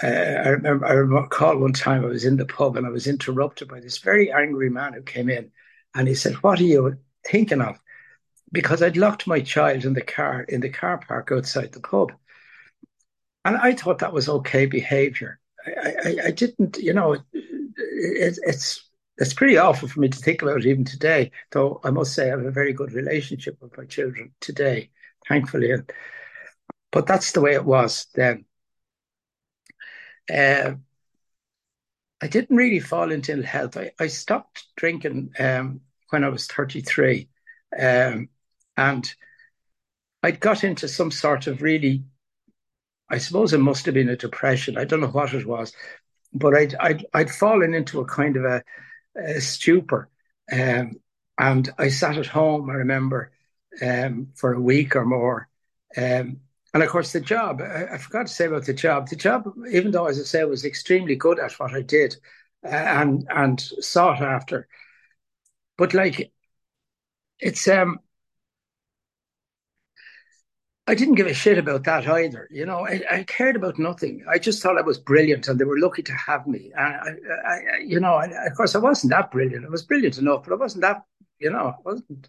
uh, 0.02 0.06
I 0.06 0.48
remember 0.48 0.86
I 0.86 0.92
recall 0.92 1.58
one 1.58 1.72
time 1.72 2.04
I 2.04 2.08
was 2.08 2.24
in 2.24 2.36
the 2.36 2.46
pub 2.46 2.76
and 2.76 2.86
I 2.86 2.90
was 2.90 3.06
interrupted 3.06 3.68
by 3.68 3.80
this 3.80 3.98
very 3.98 4.32
angry 4.32 4.70
man 4.70 4.92
who 4.92 5.02
came 5.02 5.30
in, 5.30 5.50
and 5.94 6.08
he 6.08 6.14
said, 6.14 6.34
"What 6.42 6.60
are 6.60 6.64
you 6.64 6.98
thinking 7.26 7.60
of?" 7.60 7.78
Because 8.52 8.82
I'd 8.82 8.96
locked 8.96 9.26
my 9.26 9.40
child 9.40 9.84
in 9.84 9.94
the 9.94 10.02
car 10.02 10.42
in 10.42 10.60
the 10.60 10.70
car 10.70 10.98
park 10.98 11.30
outside 11.32 11.72
the 11.72 11.80
pub, 11.80 12.12
and 13.44 13.56
I 13.56 13.72
thought 13.74 13.98
that 14.00 14.12
was 14.12 14.28
okay 14.28 14.66
behavior. 14.66 15.38
I, 15.66 15.94
I, 16.04 16.16
I 16.26 16.30
didn't, 16.30 16.78
you 16.78 16.92
know, 16.92 17.12
it, 17.12 17.22
it, 17.32 18.38
it's 18.42 18.88
it's 19.18 19.34
pretty 19.34 19.56
awful 19.56 19.88
for 19.88 20.00
me 20.00 20.08
to 20.08 20.18
think 20.18 20.42
about 20.42 20.64
even 20.66 20.84
today. 20.84 21.30
Though 21.52 21.80
I 21.84 21.90
must 21.90 22.14
say 22.14 22.26
I 22.26 22.30
have 22.30 22.44
a 22.44 22.50
very 22.50 22.72
good 22.72 22.92
relationship 22.92 23.58
with 23.60 23.76
my 23.76 23.84
children 23.84 24.34
today, 24.40 24.90
thankfully. 25.28 25.72
But 26.90 27.06
that's 27.06 27.32
the 27.32 27.40
way 27.40 27.54
it 27.54 27.64
was 27.64 28.06
then. 28.14 28.44
Uh, 30.32 30.74
I 32.22 32.28
didn't 32.28 32.56
really 32.56 32.78
fall 32.78 33.10
into 33.10 33.32
ill 33.32 33.42
health. 33.42 33.76
I, 33.76 33.90
I 33.98 34.06
stopped 34.06 34.66
drinking 34.76 35.32
um, 35.40 35.80
when 36.10 36.22
I 36.22 36.28
was 36.28 36.46
33. 36.46 37.28
Um, 37.78 38.28
and 38.76 39.12
I'd 40.22 40.38
got 40.38 40.62
into 40.62 40.86
some 40.86 41.10
sort 41.10 41.48
of 41.48 41.62
really, 41.62 42.04
I 43.08 43.18
suppose 43.18 43.52
it 43.52 43.58
must 43.58 43.86
have 43.86 43.94
been 43.94 44.08
a 44.08 44.16
depression. 44.16 44.78
I 44.78 44.84
don't 44.84 45.00
know 45.00 45.08
what 45.08 45.34
it 45.34 45.46
was, 45.46 45.72
but 46.32 46.54
I'd, 46.54 46.76
I'd, 46.76 47.06
I'd 47.12 47.30
fallen 47.30 47.74
into 47.74 48.00
a 48.00 48.06
kind 48.06 48.36
of 48.36 48.44
a, 48.44 48.62
a 49.16 49.40
stupor. 49.40 50.08
Um, 50.50 51.00
and 51.38 51.68
I 51.76 51.88
sat 51.88 52.18
at 52.18 52.26
home, 52.26 52.70
I 52.70 52.74
remember, 52.74 53.32
um, 53.82 54.28
for 54.36 54.52
a 54.52 54.60
week 54.60 54.94
or 54.94 55.04
more. 55.04 55.48
Um, 55.96 56.40
and 56.74 56.82
of 56.82 56.88
course, 56.88 57.12
the 57.12 57.20
job, 57.20 57.60
I, 57.60 57.98
forgot 57.98 58.26
to 58.26 58.32
say 58.32 58.46
about 58.46 58.64
the 58.64 58.72
job. 58.72 59.08
The 59.08 59.16
job, 59.16 59.52
even 59.70 59.90
though, 59.90 60.06
as 60.06 60.18
I 60.18 60.22
say, 60.22 60.40
I 60.40 60.44
was 60.44 60.64
extremely 60.64 61.16
good 61.16 61.38
at 61.38 61.52
what 61.52 61.74
I 61.74 61.82
did 61.82 62.16
uh, 62.64 62.68
and, 62.68 63.26
and 63.30 63.60
sought 63.60 64.22
after, 64.22 64.68
but 65.76 65.92
like, 65.92 66.32
it's, 67.38 67.68
um, 67.68 67.98
I 70.86 70.94
didn't 70.94 71.14
give 71.14 71.26
a 71.26 71.34
shit 71.34 71.58
about 71.58 71.84
that 71.84 72.08
either. 72.08 72.48
You 72.50 72.66
know, 72.66 72.86
I, 72.86 73.02
I, 73.10 73.22
cared 73.22 73.54
about 73.54 73.78
nothing. 73.78 74.24
I 74.28 74.38
just 74.38 74.62
thought 74.62 74.78
I 74.78 74.82
was 74.82 74.98
brilliant, 74.98 75.46
and 75.46 75.58
they 75.58 75.64
were 75.64 75.78
lucky 75.78 76.02
to 76.02 76.12
have 76.12 76.46
me. 76.46 76.72
And 76.76 76.94
I, 76.94 77.50
I 77.50 77.78
you 77.78 78.00
know, 78.00 78.18
of 78.18 78.56
course, 78.56 78.74
I 78.74 78.78
wasn't 78.78 79.12
that 79.12 79.30
brilliant. 79.30 79.64
I 79.64 79.68
was 79.68 79.84
brilliant 79.84 80.18
enough, 80.18 80.42
but 80.44 80.52
I 80.52 80.56
wasn't 80.56 80.82
that. 80.82 81.02
You 81.38 81.50
know, 81.50 81.74
I 81.78 81.82
wasn't. 81.84 82.26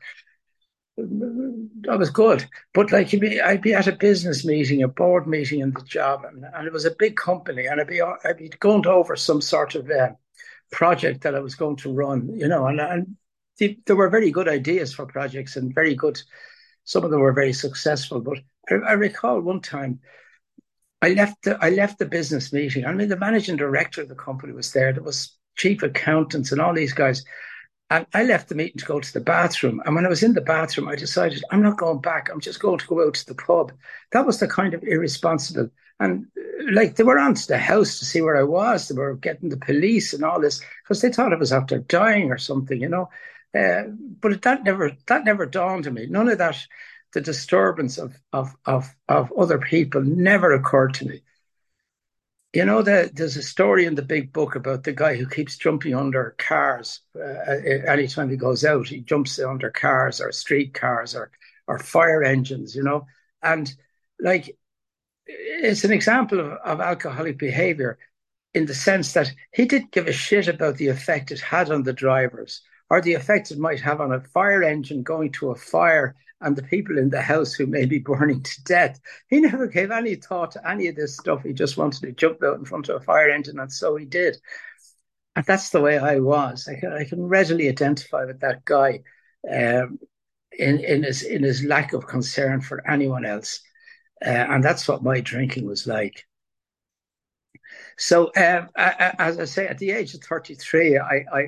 I 0.98 1.96
was 1.96 2.12
good, 2.12 2.48
but 2.74 2.92
like 2.92 3.10
be, 3.10 3.42
I'd 3.42 3.64
be 3.64 3.74
at 3.74 3.88
a 3.88 3.94
business 3.94 4.46
meeting, 4.46 4.84
a 4.84 4.88
board 4.88 5.26
meeting 5.26 5.62
in 5.62 5.72
the 5.72 5.82
job, 5.82 6.24
and, 6.24 6.46
and 6.54 6.68
it 6.68 6.74
was 6.74 6.86
a 6.86 6.92
big 6.92 7.16
company, 7.16 7.66
and 7.66 7.82
I'd 7.82 7.88
be 7.88 8.00
I'd 8.02 8.38
be 8.38 8.50
going 8.50 8.86
over 8.86 9.16
some 9.16 9.42
sort 9.42 9.74
of 9.74 9.90
uh, 9.90 10.12
project 10.72 11.22
that 11.22 11.34
I 11.34 11.40
was 11.40 11.56
going 11.56 11.78
to 11.78 11.92
run, 11.92 12.30
you 12.38 12.48
know, 12.48 12.68
and, 12.68 12.80
and 12.80 13.18
there 13.86 13.96
were 13.96 14.10
very 14.10 14.30
good 14.30 14.48
ideas 14.48 14.94
for 14.94 15.06
projects 15.06 15.56
and 15.56 15.74
very 15.74 15.96
good 15.96 16.22
some 16.86 17.04
of 17.04 17.12
them 17.12 17.20
were 17.20 17.34
very 17.34 17.54
successful. 17.54 18.20
But 18.22 18.40
I, 18.70 18.76
I 18.76 18.94
recall 18.94 19.40
one 19.42 19.62
time 19.62 20.00
I 21.02 21.10
left 21.10 21.44
the 21.44 21.58
I 21.62 21.70
left 21.70 22.00
the 22.00 22.06
business 22.06 22.54
meeting. 22.54 22.86
I 22.86 22.94
mean, 22.94 23.10
the 23.10 23.18
managing 23.18 23.58
director 23.58 24.02
of 24.02 24.10
the 24.10 24.16
company 24.16 24.54
was 24.54 24.72
there. 24.72 24.94
There 24.94 25.04
was 25.04 25.38
chief 25.56 25.84
accountants 25.84 26.52
and 26.52 26.62
all 26.62 26.74
these 26.74 26.94
guys. 26.94 27.24
And 27.94 28.08
I 28.12 28.24
left 28.24 28.50
the 28.50 28.56
meeting 28.56 28.80
to 28.80 28.86
go 28.86 29.00
to 29.00 29.14
the 29.14 29.20
bathroom. 29.20 29.80
And 29.86 29.94
when 29.94 30.04
I 30.04 30.10
was 30.10 30.24
in 30.24 30.34
the 30.34 30.42
bathroom, 30.42 30.88
I 30.88 30.96
decided 30.96 31.44
I'm 31.52 31.62
not 31.62 31.78
going 31.78 32.02
back. 32.02 32.28
I'm 32.32 32.40
just 32.40 32.60
going 32.60 32.80
to 32.80 32.88
go 32.88 33.06
out 33.06 33.14
to 33.14 33.26
the 33.28 33.36
pub. 33.36 33.72
That 34.12 34.26
was 34.26 34.40
the 34.40 34.48
kind 34.48 34.74
of 34.74 34.84
irresponsible. 34.84 35.70
And 36.00 36.26
like 36.72 36.96
they 36.96 37.04
were 37.04 37.20
on 37.20 37.36
to 37.36 37.48
the 37.48 37.60
house 37.60 38.00
to 38.00 38.06
see 38.06 38.20
where 38.20 38.36
I 38.36 38.44
was. 38.44 38.88
They 38.88 38.96
were 38.96 39.14
getting 39.16 39.50
the 39.50 39.58
police 39.58 40.12
and 40.12 40.24
all 40.26 40.42
this 40.42 40.60
because 40.84 41.02
they 41.02 41.12
thought 41.12 41.34
I 41.34 41.36
was 41.36 41.54
after 41.54 41.78
dying 41.78 42.32
or 42.32 42.40
something, 42.40 42.82
you 42.82 42.90
know. 42.90 43.12
Uh, 43.56 43.84
but 44.20 44.42
that 44.42 44.64
never 44.64 44.92
that 45.06 45.24
never 45.24 45.46
dawned 45.46 45.86
on 45.86 45.94
me. 45.94 46.08
None 46.08 46.30
of 46.30 46.40
that, 46.40 46.58
the 47.14 47.22
disturbance 47.22 48.00
of 48.00 48.18
of 48.32 48.56
of 48.66 48.96
of 49.08 49.32
other 49.38 49.60
people 49.60 50.02
never 50.02 50.52
occurred 50.52 50.96
to 50.96 51.06
me. 51.06 51.22
You 52.54 52.66
know, 52.66 52.84
the, 52.84 53.10
there's 53.12 53.36
a 53.36 53.42
story 53.42 53.86
in 53.86 53.96
the 53.96 54.04
big 54.04 54.32
book 54.32 54.56
about 54.56 54.84
the 54.84 54.94
guy 54.94 55.16
who 55.16 55.28
keeps 55.28 55.58
jumping 55.58 55.96
under 55.96 56.36
cars. 56.38 57.00
Uh 57.16 57.56
anytime 57.88 58.30
he 58.30 58.38
goes 58.38 58.64
out, 58.64 58.88
he 58.88 59.02
jumps 59.02 59.40
under 59.40 59.72
cars 59.72 60.22
or 60.22 60.32
street 60.32 60.74
cars 60.74 61.16
or 61.16 61.32
or 61.68 61.80
fire 61.80 62.24
engines. 62.24 62.76
You 62.76 62.84
know, 62.84 63.08
and 63.42 63.74
like 64.20 64.56
it's 65.28 65.84
an 65.86 65.94
example 65.94 66.40
of, 66.40 66.54
of 66.66 66.82
alcoholic 66.82 67.38
behavior 67.40 68.00
in 68.54 68.66
the 68.66 68.76
sense 68.76 69.14
that 69.14 69.32
he 69.54 69.66
didn't 69.66 69.92
give 69.92 70.08
a 70.08 70.14
shit 70.14 70.48
about 70.48 70.78
the 70.78 70.90
effect 70.90 71.32
it 71.32 71.40
had 71.42 71.72
on 71.72 71.84
the 71.84 71.94
drivers 71.94 72.62
or 72.90 73.02
the 73.02 73.14
effect 73.16 73.52
it 73.52 73.60
might 73.60 73.82
have 73.82 74.02
on 74.02 74.14
a 74.14 74.22
fire 74.22 74.64
engine 74.64 75.04
going 75.04 75.32
to 75.34 75.52
a 75.52 75.56
fire 75.56 76.16
and 76.42 76.56
the 76.56 76.64
people 76.64 76.98
in 76.98 77.10
the 77.10 77.22
house 77.22 77.54
who 77.54 77.66
may 77.66 77.86
be 77.86 78.00
burning 78.00 78.42
to 78.44 78.64
death. 78.64 79.00
He 79.28 79.40
never 79.40 79.68
gave 79.68 79.92
any 79.92 80.16
thought 80.16 80.52
to 80.52 80.70
any 80.70 80.88
of 80.88 80.96
this 80.96 81.18
stuff. 81.18 81.44
He 81.44 81.54
just 81.54 81.78
wanted 81.78 82.02
to 82.02 82.12
jump 82.12 82.44
out 82.44 82.60
in 82.60 82.66
front 82.66 82.90
of 82.90 83.02
a 83.02 83.06
fire 83.06 83.30
engine, 83.30 83.60
and 83.60 83.72
so 83.72 83.96
he 83.96 84.06
did. 84.06 84.38
And 85.36 85.46
that's 85.46 85.70
the 85.70 85.82
way 85.82 85.98
I 85.98 86.20
was. 86.20 86.68
I 86.68 86.80
can, 86.80 86.94
I 86.94 87.06
can 87.06 87.24
readily 87.26 87.68
identify 87.70 88.26
with 88.26 88.42
that 88.42 88.66
guy 88.66 89.00
um, 89.52 90.00
in, 90.52 90.80
in, 90.80 91.04
his, 91.04 91.24
in 91.24 91.44
his 91.44 91.64
lack 91.64 91.94
of 91.94 92.06
concern 92.06 92.62
for 92.62 92.88
anyone 92.88 93.26
else. 93.26 93.62
Uh, 94.24 94.30
and 94.30 94.64
that's 94.64 94.88
what 94.88 95.04
my 95.04 95.22
drinking 95.22 95.66
was 95.66 95.88
like. 95.88 96.26
So, 97.98 98.32
um, 98.36 98.70
I, 98.76 99.14
I, 99.18 99.28
as 99.28 99.40
I 99.40 99.46
say, 99.46 99.68
at 99.68 99.78
the 99.78 99.92
age 99.92 100.14
of 100.14 100.22
33, 100.24 100.98
I, 100.98 101.26
I, 101.34 101.48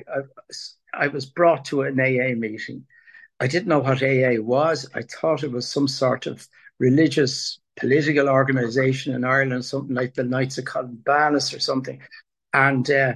I 0.92 1.06
was 1.08 1.26
brought 1.26 1.66
to 1.66 1.82
an 1.82 2.00
AA 2.00 2.34
meeting. 2.36 2.86
I 3.40 3.46
didn't 3.46 3.68
know 3.68 3.80
what 3.80 4.02
AA 4.02 4.40
was. 4.40 4.88
I 4.94 5.02
thought 5.02 5.42
it 5.42 5.52
was 5.52 5.68
some 5.68 5.88
sort 5.88 6.26
of 6.26 6.46
religious 6.78 7.58
political 7.76 8.28
organization 8.28 9.14
in 9.14 9.24
Ireland, 9.24 9.64
something 9.64 9.94
like 9.94 10.14
the 10.14 10.24
Knights 10.24 10.58
of 10.58 10.64
Columbanus 10.64 11.54
or 11.54 11.60
something. 11.60 12.00
And 12.52 12.90
uh, 12.90 13.14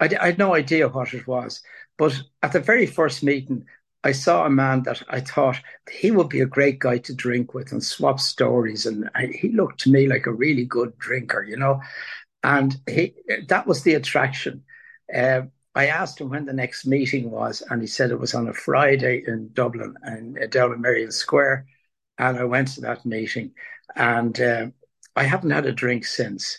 I, 0.00 0.10
I, 0.20 0.26
had 0.26 0.38
no 0.38 0.54
idea 0.54 0.88
what 0.88 1.14
it 1.14 1.26
was. 1.26 1.62
But 1.96 2.20
at 2.42 2.52
the 2.52 2.60
very 2.60 2.86
first 2.86 3.22
meeting, 3.22 3.66
I 4.04 4.12
saw 4.12 4.46
a 4.46 4.50
man 4.50 4.82
that 4.84 5.02
I 5.08 5.20
thought 5.20 5.60
he 5.90 6.10
would 6.10 6.28
be 6.28 6.40
a 6.40 6.46
great 6.46 6.78
guy 6.78 6.98
to 6.98 7.14
drink 7.14 7.54
with 7.54 7.72
and 7.72 7.82
swap 7.82 8.20
stories. 8.20 8.86
And 8.86 9.10
I, 9.14 9.26
he 9.26 9.50
looked 9.50 9.80
to 9.80 9.90
me 9.90 10.08
like 10.08 10.26
a 10.26 10.32
really 10.32 10.64
good 10.64 10.96
drinker, 10.98 11.42
you 11.42 11.56
know. 11.56 11.80
And 12.42 12.76
he 12.88 13.14
that 13.48 13.66
was 13.66 13.82
the 13.82 13.94
attraction. 13.94 14.62
Uh, 15.14 15.42
I 15.78 15.86
asked 15.86 16.20
him 16.20 16.30
when 16.30 16.44
the 16.44 16.52
next 16.52 16.86
meeting 16.86 17.30
was, 17.30 17.62
and 17.70 17.80
he 17.80 17.86
said 17.86 18.10
it 18.10 18.18
was 18.18 18.34
on 18.34 18.48
a 18.48 18.52
Friday 18.52 19.22
in 19.24 19.52
Dublin 19.52 19.94
and 20.02 20.36
uh, 20.36 20.48
down 20.48 20.72
in 20.72 20.80
Merrion 20.80 21.12
Square. 21.12 21.68
And 22.18 22.36
I 22.36 22.42
went 22.42 22.66
to 22.74 22.80
that 22.80 23.06
meeting, 23.06 23.52
and 23.94 24.40
uh, 24.40 24.66
I 25.14 25.22
haven't 25.22 25.50
had 25.50 25.66
a 25.66 25.72
drink 25.72 26.04
since. 26.04 26.58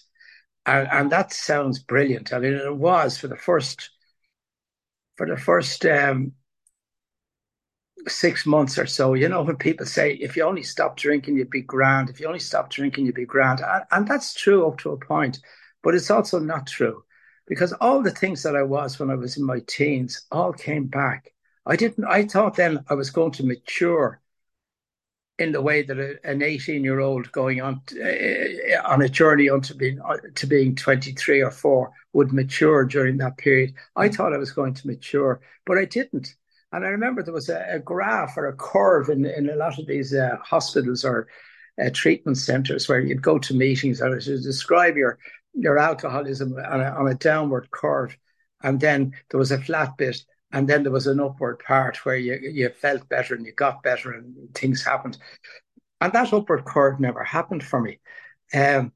And, 0.65 0.87
and, 0.89 1.11
that 1.11 1.33
sounds 1.33 1.79
brilliant. 1.79 2.31
I 2.31 2.39
mean, 2.39 2.53
it 2.53 2.73
was 2.73 3.17
for 3.17 3.27
the 3.27 3.35
first 3.35 3.89
for 5.17 5.27
the 5.27 5.35
first 5.35 5.85
um, 5.85 6.31
six 8.07 8.45
months 8.45 8.77
or 8.77 8.85
so. 8.85 9.15
You 9.15 9.27
know, 9.27 9.41
when 9.41 9.57
people 9.57 9.85
say 9.85 10.13
if 10.13 10.37
you 10.37 10.43
only 10.43 10.63
stop 10.63 10.95
drinking, 10.95 11.35
you'd 11.35 11.49
be 11.49 11.61
grand. 11.61 12.09
If 12.09 12.21
you 12.21 12.27
only 12.27 12.39
stop 12.39 12.69
drinking, 12.69 13.05
you'd 13.05 13.15
be 13.15 13.25
grand, 13.25 13.59
and, 13.59 13.83
and 13.91 14.07
that's 14.07 14.33
true 14.33 14.65
up 14.65 14.77
to 14.77 14.91
a 14.91 14.97
point, 14.97 15.39
but 15.83 15.93
it's 15.93 16.09
also 16.09 16.39
not 16.39 16.67
true 16.67 17.03
because 17.49 17.73
all 17.73 18.01
the 18.01 18.11
things 18.11 18.43
that 18.43 18.55
I 18.55 18.63
was 18.63 18.99
when 18.99 19.09
I 19.09 19.15
was 19.15 19.37
in 19.37 19.43
my 19.43 19.59
teens 19.67 20.25
all 20.31 20.53
came 20.53 20.85
back. 20.85 21.33
I 21.65 21.75
didn't. 21.75 22.05
I 22.05 22.23
thought 22.25 22.55
then 22.55 22.85
I 22.89 22.93
was 22.93 23.09
going 23.09 23.31
to 23.33 23.45
mature 23.45 24.21
in 25.39 25.51
the 25.51 25.61
way 25.61 25.81
that 25.81 25.97
a, 25.97 26.19
an 26.23 26.41
18 26.41 26.83
year 26.83 26.99
old 26.99 27.31
going 27.31 27.61
on 27.61 27.81
uh, 27.99 28.87
on 28.87 29.01
a 29.01 29.09
journey 29.09 29.49
onto 29.49 29.73
being 29.73 29.99
uh, 30.01 30.17
to 30.35 30.47
being 30.47 30.75
23 30.75 31.41
or 31.41 31.51
4 31.51 31.91
would 32.13 32.31
mature 32.31 32.85
during 32.85 33.17
that 33.17 33.37
period. 33.37 33.73
I 33.95 34.09
thought 34.09 34.33
I 34.33 34.37
was 34.37 34.51
going 34.51 34.75
to 34.75 34.87
mature, 34.87 35.41
but 35.65 35.77
I 35.77 35.85
didn't. 35.85 36.35
And 36.71 36.85
I 36.85 36.89
remember 36.89 37.23
there 37.23 37.33
was 37.33 37.49
a, 37.49 37.65
a 37.67 37.79
graph 37.79 38.37
or 38.37 38.47
a 38.47 38.55
curve 38.55 39.09
in, 39.09 39.25
in 39.25 39.49
a 39.49 39.55
lot 39.55 39.79
of 39.79 39.87
these 39.87 40.13
uh, 40.13 40.37
hospitals 40.43 41.03
or 41.03 41.27
uh, 41.83 41.89
treatment 41.93 42.37
centers 42.37 42.87
where 42.87 42.99
you'd 42.99 43.21
go 43.21 43.39
to 43.39 43.55
meetings 43.55 44.01
and 44.01 44.21
to 44.21 44.39
describe 44.39 44.97
your 44.97 45.17
your 45.61 45.77
alcoholism 45.77 46.53
on 46.53 46.81
a, 46.81 46.85
on 46.85 47.07
a 47.07 47.15
downward 47.15 47.69
curve, 47.71 48.17
and 48.61 48.79
then 48.79 49.13
there 49.29 49.39
was 49.39 49.51
a 49.51 49.61
flat 49.61 49.97
bit, 49.97 50.23
and 50.51 50.67
then 50.67 50.83
there 50.83 50.91
was 50.91 51.07
an 51.07 51.19
upward 51.19 51.59
part 51.59 52.05
where 52.05 52.17
you 52.17 52.39
you 52.41 52.69
felt 52.69 53.09
better 53.09 53.35
and 53.35 53.45
you 53.45 53.53
got 53.53 53.83
better 53.83 54.11
and 54.13 54.53
things 54.55 54.83
happened, 54.83 55.17
and 56.01 56.13
that 56.13 56.33
upward 56.33 56.65
curve 56.65 56.99
never 56.99 57.23
happened 57.23 57.63
for 57.63 57.79
me. 57.81 57.99
Um, 58.53 58.91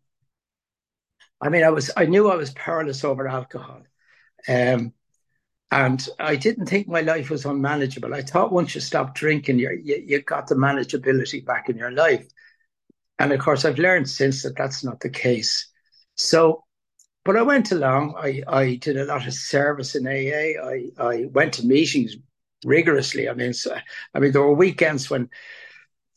I 1.42 1.50
mean, 1.50 1.64
I 1.64 1.70
was 1.70 1.92
I 1.98 2.06
knew 2.06 2.30
I 2.30 2.36
was 2.36 2.52
powerless 2.52 3.04
over 3.04 3.28
alcohol. 3.28 3.84
Um, 4.48 4.94
and 5.74 6.08
I 6.20 6.36
didn't 6.36 6.68
think 6.68 6.88
my 6.88 7.02
life 7.02 7.32
was 7.32 7.46
unmanageable. 7.46 8.14
I 8.14 8.22
thought 8.22 8.52
once 8.52 8.76
you 8.76 8.82
stop 8.82 9.16
drinking, 9.16 9.58
you 9.58 9.72
you 9.84 10.22
got 10.22 10.48
the 10.48 10.56
manageability 10.56 11.44
back 11.44 11.68
in 11.68 11.78
your 11.78 11.92
life. 11.92 12.28
And 13.18 13.34
of 13.34 13.40
course, 13.40 13.66
I've 13.66 13.80
learned 13.80 14.08
since 14.08 14.44
that 14.44 14.56
that's 14.56 14.84
not 14.84 15.00
the 15.00 15.10
case. 15.10 15.73
So, 16.24 16.64
but 17.26 17.38
I 17.38 17.42
went 17.42 17.72
along. 17.72 18.16
I, 18.18 18.44
I 18.48 18.76
did 18.76 18.98
a 18.98 19.06
lot 19.06 19.28
of 19.28 19.34
service 19.34 19.96
in 19.96 20.08
AA. 20.08 20.60
I, 20.62 20.90
I 20.98 21.26
went 21.26 21.54
to 21.54 21.66
meetings 21.66 22.16
rigorously. 22.66 23.30
I 23.30 23.34
mean, 23.34 23.54
so, 23.54 23.76
I 24.14 24.20
mean, 24.20 24.32
there 24.32 24.42
were 24.42 24.54
weekends 24.54 25.10
when, 25.10 25.30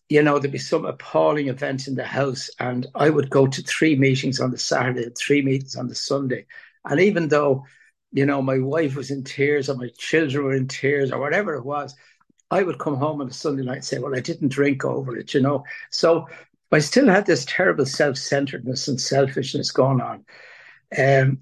you 0.09 0.23
know, 0.23 0.39
there'd 0.39 0.53
be 0.53 0.59
some 0.59 0.85
appalling 0.85 1.49
event 1.49 1.89
in 1.89 1.95
the 1.97 2.05
house, 2.05 2.51
and 2.59 2.87
I 2.95 3.11
would 3.11 3.31
go 3.31 3.47
to 3.47 3.63
three 3.63 3.97
meetings 3.97 4.41
on 4.41 4.51
the 4.51 4.59
Saturday, 4.59 5.11
three 5.11 5.43
meetings 5.43 5.77
on 5.77 5.89
the 5.89 5.95
Sunday. 5.95 6.47
And 6.85 7.01
even 7.01 7.29
though 7.29 7.65
you 8.13 8.25
know, 8.25 8.41
my 8.41 8.59
wife 8.59 8.97
was 8.97 9.11
in 9.11 9.25
tears 9.25 9.69
or 9.69 9.75
my 9.77 9.91
children 9.99 10.45
were 10.45 10.55
in 10.55 10.69
tears 10.69 11.13
or 11.13 11.21
whatever 11.21 11.55
it 11.55 11.65
was, 11.65 11.95
I 12.51 12.63
would 12.63 12.79
come 12.79 12.97
home 12.97 13.21
on 13.21 13.29
a 13.29 13.33
Sunday 13.33 13.63
night 13.63 13.77
and 13.77 13.85
say, 13.85 13.99
Well, 13.99 14.17
I 14.17 14.21
didn't 14.21 14.49
drink 14.49 14.85
over 14.85 15.17
it, 15.17 15.35
you 15.35 15.43
know. 15.43 15.65
So 15.91 16.29
I 16.73 16.81
still 16.81 17.09
had 17.09 17.27
this 17.27 17.45
terrible 17.47 17.87
self 17.87 18.17
centeredness 18.17 18.89
and 18.89 19.01
selfishness 19.01 19.71
going 19.71 20.01
on. 20.01 20.25
Um, 20.97 21.41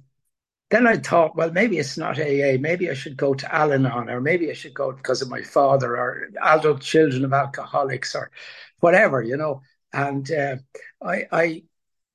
then 0.70 0.86
I 0.86 0.96
thought, 0.96 1.36
well, 1.36 1.52
maybe 1.52 1.78
it's 1.78 1.96
not 1.96 2.18
AA. 2.18 2.56
Maybe 2.58 2.90
I 2.90 2.94
should 2.94 3.16
go 3.16 3.34
to 3.34 3.54
Al 3.54 3.72
Anon, 3.72 4.10
or 4.10 4.20
maybe 4.20 4.50
I 4.50 4.54
should 4.54 4.74
go 4.74 4.92
because 4.92 5.22
of 5.22 5.28
my 5.28 5.42
father, 5.42 5.96
or 5.96 6.30
adult 6.42 6.80
children 6.80 7.24
of 7.24 7.32
alcoholics, 7.32 8.14
or 8.14 8.30
whatever, 8.80 9.22
you 9.22 9.36
know. 9.36 9.62
And 9.92 10.30
uh, 10.32 10.56
I, 11.02 11.26
I, 11.30 11.62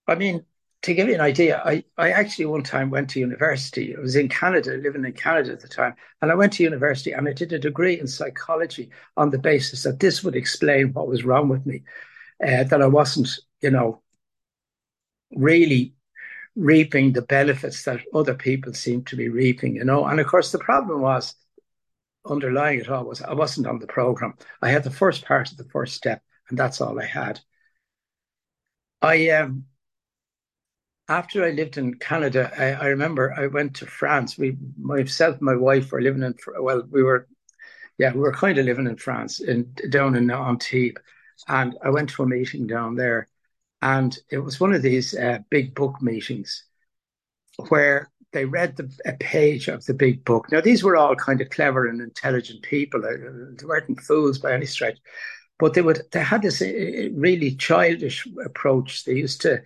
I 0.08 0.16
mean, 0.16 0.46
to 0.82 0.94
give 0.94 1.08
you 1.08 1.16
an 1.16 1.22
idea, 1.22 1.62
I, 1.63 1.84
I 1.98 2.12
actually 2.12 2.46
one 2.46 2.63
time 2.63 2.89
went 2.89 3.10
to 3.12 3.20
university. 3.20 3.96
I 3.96 4.00
was 4.00 4.16
in 4.16 4.30
Canada, 4.30 4.78
living 4.78 5.06
in 5.06 5.13
Canada 5.13 5.51
at 5.51 5.60
the 5.60 5.68
time, 5.68 5.96
and 6.22 6.32
I 6.32 6.36
went 6.36 6.54
to 6.54 6.63
university 6.63 7.12
and 7.12 7.28
I 7.28 7.34
did 7.34 7.51
a 7.51 7.60
degree 7.60 8.00
in 8.00 8.08
psychology 8.08 8.89
on 9.18 9.30
the 9.30 9.39
basis 9.39 9.84
that 9.84 10.00
this 10.00 10.24
would 10.24 10.36
explain 10.36 10.94
what 10.94 11.08
was 11.08 11.25
wrong 11.25 11.50
with 11.50 11.66
me, 11.66 11.84
uh, 12.46 12.63
that 12.63 12.81
I 12.81 12.88
wasn't, 12.88 13.29
you 13.62 13.72
know, 13.72 14.01
really 15.31 15.93
reaping 16.55 17.13
the 17.13 17.22
benefits 17.22 17.84
that 17.84 18.01
other 18.13 18.34
people 18.34 18.74
seemed 18.74 19.08
to 19.08 19.15
be 19.15 19.29
reaping, 19.29 19.75
you 19.75 19.86
know. 19.86 20.05
And 20.05 20.19
of 20.19 20.27
course, 20.27 20.51
the 20.51 20.60
problem 20.60 21.01
was 21.01 21.36
underlying 22.25 22.79
it 22.79 22.89
all 22.89 23.05
was 23.05 23.22
I 23.22 23.34
wasn't 23.34 23.67
on 23.67 23.79
the 23.79 23.88
program. 23.88 24.36
I 24.62 24.69
had 24.69 24.84
the 24.84 24.91
first 24.91 25.25
part 25.25 25.51
of 25.51 25.58
the 25.58 25.65
first 25.65 25.96
step, 25.96 26.22
and 26.50 26.58
that's 26.58 26.81
all 26.81 27.00
I 27.00 27.05
had. 27.05 27.39
I 29.01 29.29
um, 29.29 29.65
after 31.08 31.43
I 31.43 31.51
lived 31.51 31.77
in 31.77 31.96
Canada, 31.96 32.51
I, 32.58 32.86
I, 32.86 32.88
remember 32.89 33.34
I 33.36 33.48
went 33.48 33.75
to 33.77 33.88
France. 33.88 34.38
We, 34.38 34.58
myself, 34.77 35.38
and 35.38 35.41
my 35.41 35.55
wife 35.55 35.91
were 35.91 36.01
living 36.01 36.24
in. 36.24 36.36
Well, 36.60 36.84
we 36.89 37.01
were, 37.01 37.27
yeah, 37.98 38.13
we 38.13 38.19
were 38.19 38.34
kind 38.34 38.58
of 38.58 38.65
living 38.65 38.86
in 38.86 38.98
France, 38.98 39.39
in 39.39 39.74
down 39.89 40.15
in 40.15 40.29
Antibes, 40.29 41.01
and 41.48 41.77
I 41.84 41.89
went 41.89 42.10
to 42.12 42.24
a 42.24 42.27
meeting 42.27 42.67
down 42.67 42.96
there, 42.96 43.27
and 43.81 44.17
it 44.29 44.39
was 44.39 44.60
one 44.60 44.74
of 44.74 44.81
these 44.81 45.15
uh, 45.15 45.39
big 45.50 45.75
book 45.75 46.01
meetings, 46.01 46.63
where 47.69 48.12
they 48.31 48.46
read 48.46 48.77
the, 48.77 48.91
a 49.05 49.13
page 49.13 49.67
of 49.67 49.86
the 49.86 49.93
big 49.93 50.24
book. 50.24 50.51
Now 50.51 50.62
these 50.62 50.84
were 50.84 50.96
all 50.96 51.15
kind 51.15 51.41
of 51.41 51.50
clever 51.50 51.88
and 51.88 52.01
intelligent 52.01 52.62
people. 52.63 53.01
They 53.01 53.65
weren't 53.65 54.01
fools 54.01 54.38
by 54.38 54.53
any 54.53 54.65
stretch, 54.65 55.00
but 55.58 55.74
they 55.74 55.81
would. 55.81 56.01
They 56.12 56.22
had 56.22 56.41
this 56.41 56.62
uh, 56.62 57.10
really 57.13 57.55
childish 57.55 58.27
approach. 58.46 59.05
They 59.05 59.13
used 59.13 59.41
to 59.41 59.62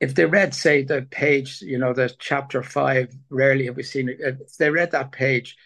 if 0.00 0.14
they 0.14 0.24
read, 0.24 0.54
say, 0.54 0.82
the 0.82 1.06
page, 1.10 1.60
you 1.60 1.78
know, 1.78 1.92
the 1.92 2.10
chapter 2.18 2.62
five, 2.62 3.14
rarely 3.28 3.66
have 3.66 3.76
we 3.76 3.82
seen 3.82 4.08
it. 4.08 4.18
If 4.20 4.56
they 4.56 4.70
read 4.70 4.92
that 4.92 5.12
page, 5.12 5.56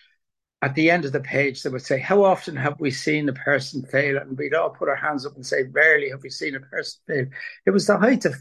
at 0.65 0.75
the 0.75 0.91
end 0.91 1.05
of 1.05 1.13
the 1.13 1.21
page, 1.21 1.63
they 1.63 1.69
would 1.69 1.85
say, 1.85 1.99
How 1.99 2.25
often 2.25 2.57
have 2.57 2.81
we 2.81 2.91
seen 2.91 3.29
a 3.29 3.35
person 3.35 3.83
fail? 3.85 4.17
And 4.17 4.39
we'd 4.39 4.55
all 4.55 4.71
put 4.71 4.89
our 4.89 4.97
hands 4.97 5.27
up 5.27 5.35
and 5.35 5.45
say, 5.45 5.65
Rarely 5.65 6.09
have 6.09 6.23
we 6.23 6.31
seen 6.31 6.55
a 6.55 6.61
person 6.61 7.01
fail. 7.07 7.27
It 7.67 7.71
was 7.71 7.87
the 7.87 7.99
height 7.99 8.25
of 8.25 8.35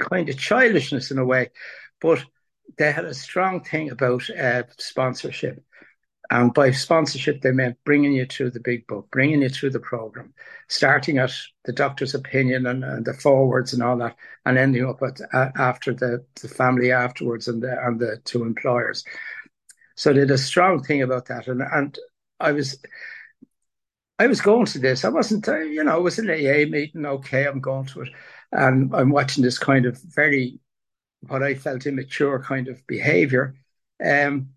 kind 0.00 0.28
of 0.28 0.36
childishness 0.36 1.12
in 1.12 1.18
a 1.18 1.24
way, 1.24 1.50
but 2.00 2.24
they 2.78 2.90
had 2.90 3.04
a 3.04 3.14
strong 3.14 3.62
thing 3.62 3.90
about 3.92 4.28
uh, 4.30 4.64
sponsorship. 4.76 5.62
And 6.30 6.52
by 6.52 6.72
sponsorship, 6.72 7.42
they 7.42 7.52
meant 7.52 7.78
bringing 7.84 8.14
you 8.14 8.26
through 8.26 8.50
the 8.50 8.60
big 8.60 8.88
book, 8.88 9.08
bringing 9.12 9.42
you 9.42 9.48
through 9.48 9.70
the 9.70 9.80
program, 9.80 10.34
starting 10.68 11.18
at 11.18 11.30
the 11.64 11.72
doctor's 11.72 12.14
opinion 12.14 12.66
and, 12.66 12.82
and 12.82 13.04
the 13.04 13.14
forwards 13.14 13.72
and 13.72 13.84
all 13.84 13.98
that, 13.98 14.16
and 14.46 14.58
ending 14.58 14.84
up 14.84 15.00
at 15.02 15.20
after 15.56 15.94
the, 15.94 16.24
the 16.40 16.48
family 16.48 16.90
afterwards 16.90 17.46
and 17.46 17.62
the 17.62 17.76
and 17.86 18.00
the 18.00 18.16
to 18.24 18.42
employers. 18.42 19.04
So 19.94 20.12
did 20.12 20.30
a 20.30 20.38
strong 20.38 20.82
thing 20.82 21.02
about 21.02 21.26
that, 21.26 21.48
and 21.48 21.62
and 21.62 21.98
I 22.40 22.52
was. 22.52 22.78
I 24.18 24.26
was 24.26 24.40
going 24.40 24.66
to 24.66 24.78
this. 24.78 25.04
I 25.04 25.08
wasn't, 25.08 25.48
uh, 25.48 25.58
you 25.58 25.82
know, 25.82 25.98
it 25.98 26.02
was 26.02 26.18
an 26.18 26.30
AA 26.30 26.66
meeting. 26.68 27.04
Okay, 27.04 27.46
I'm 27.46 27.60
going 27.60 27.86
to 27.86 28.02
it. 28.02 28.08
And 28.52 28.94
I'm 28.94 29.10
watching 29.10 29.42
this 29.42 29.58
kind 29.58 29.86
of 29.86 30.00
very, 30.02 30.60
what 31.28 31.42
I 31.42 31.54
felt 31.54 31.86
immature 31.86 32.42
kind 32.42 32.68
of 32.68 32.86
behavior. 32.86 33.56
Um, 34.04 34.50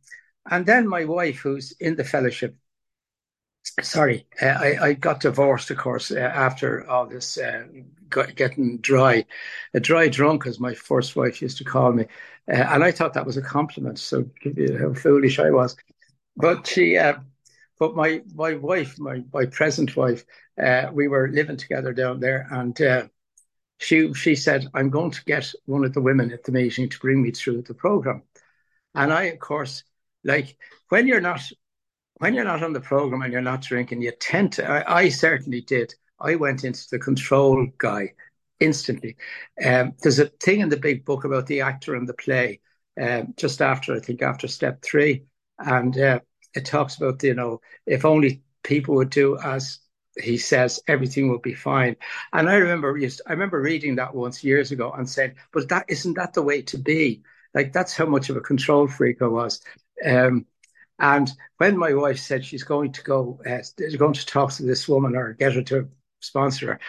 and 0.50 0.66
then 0.66 0.88
my 0.88 1.06
wife, 1.06 1.40
who's 1.40 1.74
in 1.74 1.96
the 1.96 2.04
fellowship, 2.04 2.56
sorry, 3.82 4.28
uh, 4.42 4.46
I, 4.46 4.78
I, 4.82 4.94
got 4.94 5.22
divorced, 5.22 5.72
of 5.72 5.78
course, 5.78 6.12
uh, 6.12 6.20
after 6.20 6.88
all 6.90 7.06
this 7.06 7.38
uh, 7.38 7.66
getting 8.36 8.78
dry, 8.78 9.26
a 9.74 9.80
dry 9.80 10.08
drunk, 10.08 10.48
as 10.48 10.60
my 10.60 10.74
first 10.74 11.16
wife 11.16 11.42
used 11.42 11.58
to 11.58 11.64
call 11.64 11.92
me. 11.92 12.06
And 12.48 12.84
I 12.84 12.92
thought 12.92 13.14
that 13.14 13.26
was 13.26 13.38
a 13.38 13.42
compliment. 13.42 14.00
So 14.00 14.30
how 14.80 14.94
foolish 14.94 15.40
I 15.40 15.50
was. 15.50 15.76
But 16.38 16.68
she, 16.68 17.00
but 17.80 17.96
my 17.96 18.22
my 18.36 18.54
wife, 18.54 19.00
my 19.00 19.24
my 19.34 19.48
present 19.48 19.96
wife, 19.96 20.26
we 20.92 21.08
were 21.08 21.30
living 21.30 21.58
together 21.58 21.92
down 21.92 22.20
there, 22.20 22.48
and 22.52 23.10
she 23.80 24.14
she 24.14 24.36
said, 24.36 24.68
"I'm 24.76 24.92
going 24.92 25.12
to 25.12 25.26
get 25.26 25.52
one 25.66 25.86
of 25.86 25.94
the 25.94 26.02
women 26.02 26.32
at 26.32 26.44
the 26.44 26.52
meeting 26.52 26.88
to 26.90 27.00
bring 27.00 27.22
me 27.22 27.32
through 27.32 27.64
the 27.64 27.74
program." 27.74 28.22
And 28.94 29.12
I, 29.12 29.24
of 29.24 29.40
course 29.40 29.84
like 30.26 30.58
when 30.90 31.08
you're 31.08 31.22
not 31.22 31.42
when 32.18 32.34
you're 32.34 32.46
not 32.46 32.64
on 32.64 32.74
the 32.74 32.82
program 32.82 33.22
and 33.22 33.32
you're 33.34 33.42
not 33.42 33.62
drinking, 33.62 34.02
you 34.02 34.12
tend 34.20 34.54
to. 34.54 34.70
I, 34.70 35.00
I 35.02 35.10
certainly 35.10 35.62
did. 35.62 35.94
I 36.20 36.36
went 36.36 36.64
into 36.64 36.88
the 36.90 37.00
control 37.00 37.68
guy 37.78 38.14
instantly. 38.60 39.18
Um, 39.64 39.94
there's 40.02 40.20
a 40.20 40.28
thing 40.28 40.62
in 40.62 40.70
the 40.70 40.78
big 40.78 41.06
book 41.06 41.26
about 41.26 41.48
the 41.48 41.62
actor 41.62 41.96
and 41.96 42.08
the 42.08 42.14
play, 42.14 42.62
um, 43.00 43.34
just 43.38 43.62
after 43.62 43.94
I 43.94 44.00
think 44.00 44.22
after 44.22 44.48
step 44.48 44.82
three, 44.82 45.26
and 45.60 45.98
uh, 45.98 46.20
it 46.54 46.66
talks 46.66 46.96
about 46.96 47.22
you 47.24 47.34
know 47.34 47.62
if 47.86 48.06
only 48.06 48.44
people 48.64 48.96
would 48.96 49.10
do 49.10 49.38
as 49.40 49.80
he 50.22 50.38
says, 50.38 50.82
everything 50.88 51.30
will 51.30 51.40
be 51.40 51.54
fine. 51.54 51.96
And 52.34 52.50
I 52.50 52.56
remember 52.56 52.98
I 53.28 53.32
remember 53.34 53.62
reading 53.62 53.96
that 53.96 54.16
once 54.16 54.44
years 54.44 54.72
ago 54.72 54.92
and 54.92 55.10
said, 55.10 55.36
but 55.52 55.70
that 55.70 55.86
isn't 55.90 56.14
that 56.16 56.34
the 56.34 56.42
way 56.44 56.62
to 56.64 56.78
be? 56.78 57.24
Like 57.54 57.74
that's 57.74 57.96
how 57.96 58.06
much 58.06 58.30
of 58.30 58.38
a 58.38 58.42
control 58.42 58.88
freak 58.88 59.22
I 59.22 59.28
was. 59.28 59.62
Um, 60.06 60.46
and 61.00 61.32
when 61.58 61.78
my 61.78 61.94
wife 61.94 62.20
said 62.20 62.46
she's 62.46 62.64
going 62.64 62.92
to 62.94 63.04
go, 63.04 63.40
uh, 63.46 63.60
going 63.98 64.14
to 64.14 64.26
talk 64.26 64.52
to 64.54 64.64
this 64.64 64.88
woman 64.88 65.16
or 65.16 65.34
get 65.34 65.54
her 65.54 65.62
to 65.64 65.90
sponsor 66.22 66.68
her, 66.68 66.80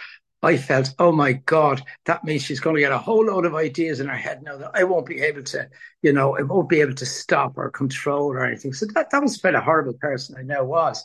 I 0.43 0.55
felt, 0.57 0.93
oh 0.99 1.11
my 1.11 1.33
God, 1.33 1.81
that 2.05 2.23
means 2.23 2.43
she's 2.43 2.59
going 2.59 2.75
to 2.75 2.81
get 2.81 2.91
a 2.91 2.97
whole 2.97 3.25
load 3.25 3.45
of 3.45 3.55
ideas 3.55 3.99
in 3.99 4.07
her 4.07 4.15
head 4.15 4.43
now 4.43 4.57
that 4.57 4.71
I 4.73 4.83
won't 4.83 5.07
be 5.07 5.21
able 5.21 5.43
to, 5.43 5.67
you 6.03 6.13
know, 6.13 6.37
I 6.37 6.43
won't 6.43 6.69
be 6.69 6.79
able 6.81 6.93
to 6.93 7.05
stop 7.05 7.57
or 7.57 7.69
control 7.71 8.27
or 8.31 8.45
anything. 8.45 8.73
So 8.73 8.85
that, 8.93 9.09
that 9.09 9.21
was 9.21 9.37
quite 9.37 9.55
a 9.55 9.61
horrible 9.61 9.93
person 9.93 10.35
I 10.37 10.43
now 10.43 10.63
was. 10.63 11.03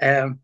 Um, 0.00 0.40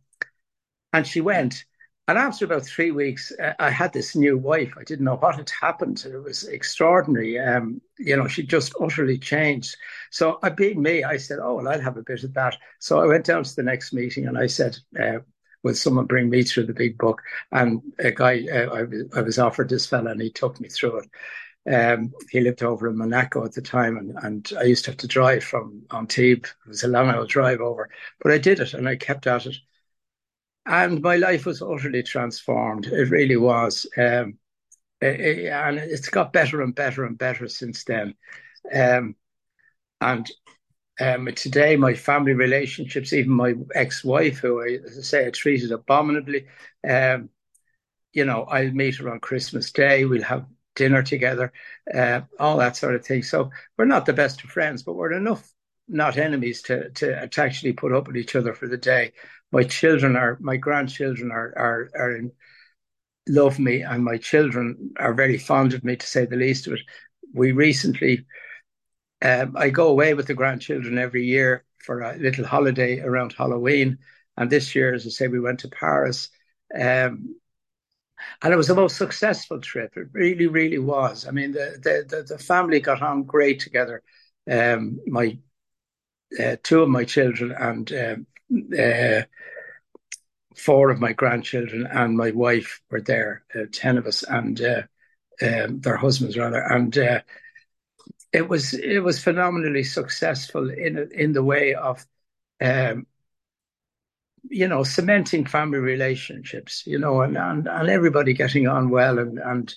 and 0.92 1.06
she 1.06 1.20
went. 1.20 1.64
And 2.08 2.16
after 2.16 2.46
about 2.46 2.64
three 2.64 2.90
weeks, 2.90 3.32
uh, 3.38 3.52
I 3.58 3.68
had 3.68 3.92
this 3.92 4.16
new 4.16 4.38
wife. 4.38 4.72
I 4.78 4.82
didn't 4.82 5.04
know 5.04 5.16
what 5.16 5.36
had 5.36 5.50
happened. 5.60 6.02
It 6.06 6.16
was 6.16 6.44
extraordinary. 6.44 7.38
Um, 7.38 7.82
you 7.98 8.16
know, 8.16 8.26
she 8.26 8.44
just 8.44 8.72
utterly 8.80 9.18
changed. 9.18 9.76
So, 10.10 10.38
I 10.42 10.48
being 10.48 10.80
me, 10.80 11.04
I 11.04 11.18
said, 11.18 11.38
"Oh, 11.38 11.56
well, 11.56 11.68
I'll 11.68 11.82
have 11.82 11.98
a 11.98 12.02
bit 12.02 12.24
of 12.24 12.32
that." 12.32 12.56
So 12.78 12.98
I 12.98 13.06
went 13.06 13.26
down 13.26 13.44
to 13.44 13.54
the 13.54 13.62
next 13.62 13.92
meeting 13.92 14.26
and 14.26 14.38
I 14.38 14.46
said, 14.46 14.78
uh, 14.98 15.18
"Will 15.62 15.74
someone 15.74 16.06
bring 16.06 16.30
me 16.30 16.44
through 16.44 16.64
the 16.64 16.72
big 16.72 16.96
book?" 16.96 17.20
And 17.52 17.82
a 17.98 18.10
guy, 18.10 18.46
uh, 18.50 18.74
I, 18.74 19.18
I, 19.18 19.22
was 19.22 19.38
offered 19.38 19.68
this 19.68 19.86
fella, 19.86 20.12
and 20.12 20.22
he 20.22 20.30
took 20.30 20.58
me 20.60 20.70
through 20.70 21.00
it. 21.00 21.74
Um, 21.74 22.14
he 22.30 22.40
lived 22.40 22.62
over 22.62 22.88
in 22.88 22.96
Monaco 22.96 23.44
at 23.44 23.52
the 23.52 23.60
time, 23.60 23.98
and, 23.98 24.16
and 24.22 24.50
I 24.58 24.62
used 24.62 24.86
to 24.86 24.92
have 24.92 24.98
to 24.98 25.06
drive 25.06 25.44
from 25.44 25.82
Antibes. 25.90 26.54
It 26.64 26.68
was 26.68 26.84
a 26.84 26.88
long 26.88 27.14
old 27.14 27.28
drive 27.28 27.60
over, 27.60 27.90
but 28.22 28.32
I 28.32 28.38
did 28.38 28.60
it, 28.60 28.72
and 28.72 28.88
I 28.88 28.96
kept 28.96 29.26
at 29.26 29.44
it 29.44 29.56
and 30.68 31.00
my 31.02 31.16
life 31.16 31.46
was 31.46 31.62
utterly 31.62 32.02
transformed. 32.02 32.86
It 32.86 33.10
really 33.10 33.36
was, 33.36 33.86
um, 33.96 34.38
it, 35.00 35.46
and 35.46 35.78
it's 35.78 36.08
got 36.08 36.32
better 36.32 36.62
and 36.62 36.74
better 36.74 37.04
and 37.04 37.16
better 37.16 37.48
since 37.48 37.84
then. 37.84 38.14
Um, 38.72 39.16
and 40.00 40.30
um, 41.00 41.28
today, 41.34 41.76
my 41.76 41.94
family 41.94 42.34
relationships, 42.34 43.12
even 43.12 43.32
my 43.32 43.54
ex-wife, 43.74 44.38
who 44.38 44.60
I, 44.60 44.78
as 44.86 44.98
I 44.98 45.02
say, 45.02 45.26
I 45.26 45.30
treated 45.30 45.72
abominably, 45.72 46.46
um, 46.88 47.30
you 48.12 48.24
know, 48.24 48.42
I'll 48.44 48.70
meet 48.70 48.96
her 48.96 49.10
on 49.10 49.20
Christmas 49.20 49.72
Day. 49.72 50.04
We'll 50.04 50.22
have 50.22 50.46
dinner 50.74 51.02
together, 51.02 51.52
uh, 51.94 52.22
all 52.38 52.58
that 52.58 52.76
sort 52.76 52.94
of 52.94 53.06
thing. 53.06 53.22
So 53.22 53.50
we're 53.76 53.84
not 53.84 54.06
the 54.06 54.12
best 54.12 54.44
of 54.44 54.50
friends, 54.50 54.82
but 54.82 54.94
we're 54.94 55.12
enough 55.12 55.50
not 55.88 56.18
enemies 56.18 56.62
to, 56.62 56.90
to, 56.90 57.26
to 57.28 57.42
actually 57.42 57.72
put 57.72 57.92
up 57.92 58.06
with 58.06 58.16
each 58.16 58.36
other 58.36 58.52
for 58.52 58.68
the 58.68 58.76
day. 58.76 59.12
My 59.50 59.64
children 59.64 60.16
are, 60.16 60.36
my 60.40 60.56
grandchildren 60.56 61.30
are, 61.30 61.52
are, 61.56 61.90
are 61.94 62.16
in, 62.16 62.32
love 63.28 63.58
me, 63.58 63.82
and 63.82 64.04
my 64.04 64.18
children 64.18 64.92
are 64.98 65.14
very 65.14 65.38
fond 65.38 65.74
of 65.74 65.84
me, 65.84 65.96
to 65.96 66.06
say 66.06 66.26
the 66.26 66.36
least 66.36 66.66
of 66.66 66.74
it. 66.74 66.80
We 67.34 67.52
recently, 67.52 68.26
um, 69.22 69.56
I 69.56 69.70
go 69.70 69.88
away 69.88 70.14
with 70.14 70.26
the 70.26 70.34
grandchildren 70.34 70.98
every 70.98 71.24
year 71.24 71.64
for 71.78 72.00
a 72.00 72.16
little 72.16 72.46
holiday 72.46 73.00
around 73.00 73.32
Halloween. 73.32 73.98
And 74.36 74.50
this 74.50 74.74
year, 74.74 74.94
as 74.94 75.06
I 75.06 75.10
say, 75.10 75.28
we 75.28 75.40
went 75.40 75.60
to 75.60 75.68
Paris. 75.68 76.30
Um, 76.78 77.34
and 78.42 78.52
it 78.52 78.56
was 78.56 78.68
the 78.68 78.74
most 78.74 78.96
successful 78.96 79.60
trip. 79.60 79.96
It 79.96 80.08
really, 80.12 80.46
really 80.46 80.78
was. 80.78 81.26
I 81.26 81.30
mean, 81.30 81.52
the 81.52 81.78
the 81.82 82.22
the, 82.28 82.38
family 82.38 82.80
got 82.80 83.02
on 83.02 83.24
great 83.24 83.60
together. 83.60 84.02
Um, 84.50 85.00
my 85.06 85.38
uh, 86.42 86.56
two 86.62 86.82
of 86.82 86.88
my 86.88 87.04
children 87.04 87.52
and 87.52 87.92
um, 87.92 88.26
uh, 88.78 89.22
four 90.56 90.90
of 90.90 91.00
my 91.00 91.12
grandchildren 91.12 91.86
and 91.86 92.16
my 92.16 92.30
wife 92.30 92.80
were 92.90 93.00
there, 93.00 93.44
uh, 93.54 93.64
ten 93.72 93.98
of 93.98 94.06
us, 94.06 94.22
and 94.24 94.60
uh, 94.60 94.82
um, 95.42 95.80
their 95.80 95.96
husbands 95.96 96.36
rather, 96.36 96.60
and 96.60 96.96
uh, 96.98 97.20
it 98.32 98.48
was 98.48 98.74
it 98.74 99.00
was 99.00 99.22
phenomenally 99.22 99.84
successful 99.84 100.70
in 100.70 101.10
in 101.12 101.32
the 101.32 101.44
way 101.44 101.74
of. 101.74 102.04
Um, 102.60 103.06
you 104.50 104.68
know, 104.68 104.82
cementing 104.82 105.44
family 105.44 105.78
relationships, 105.78 106.84
you 106.86 106.98
know, 106.98 107.20
and, 107.22 107.36
and, 107.36 107.66
and 107.66 107.88
everybody 107.90 108.32
getting 108.32 108.66
on 108.66 108.88
well 108.88 109.18
and, 109.18 109.38
and 109.38 109.74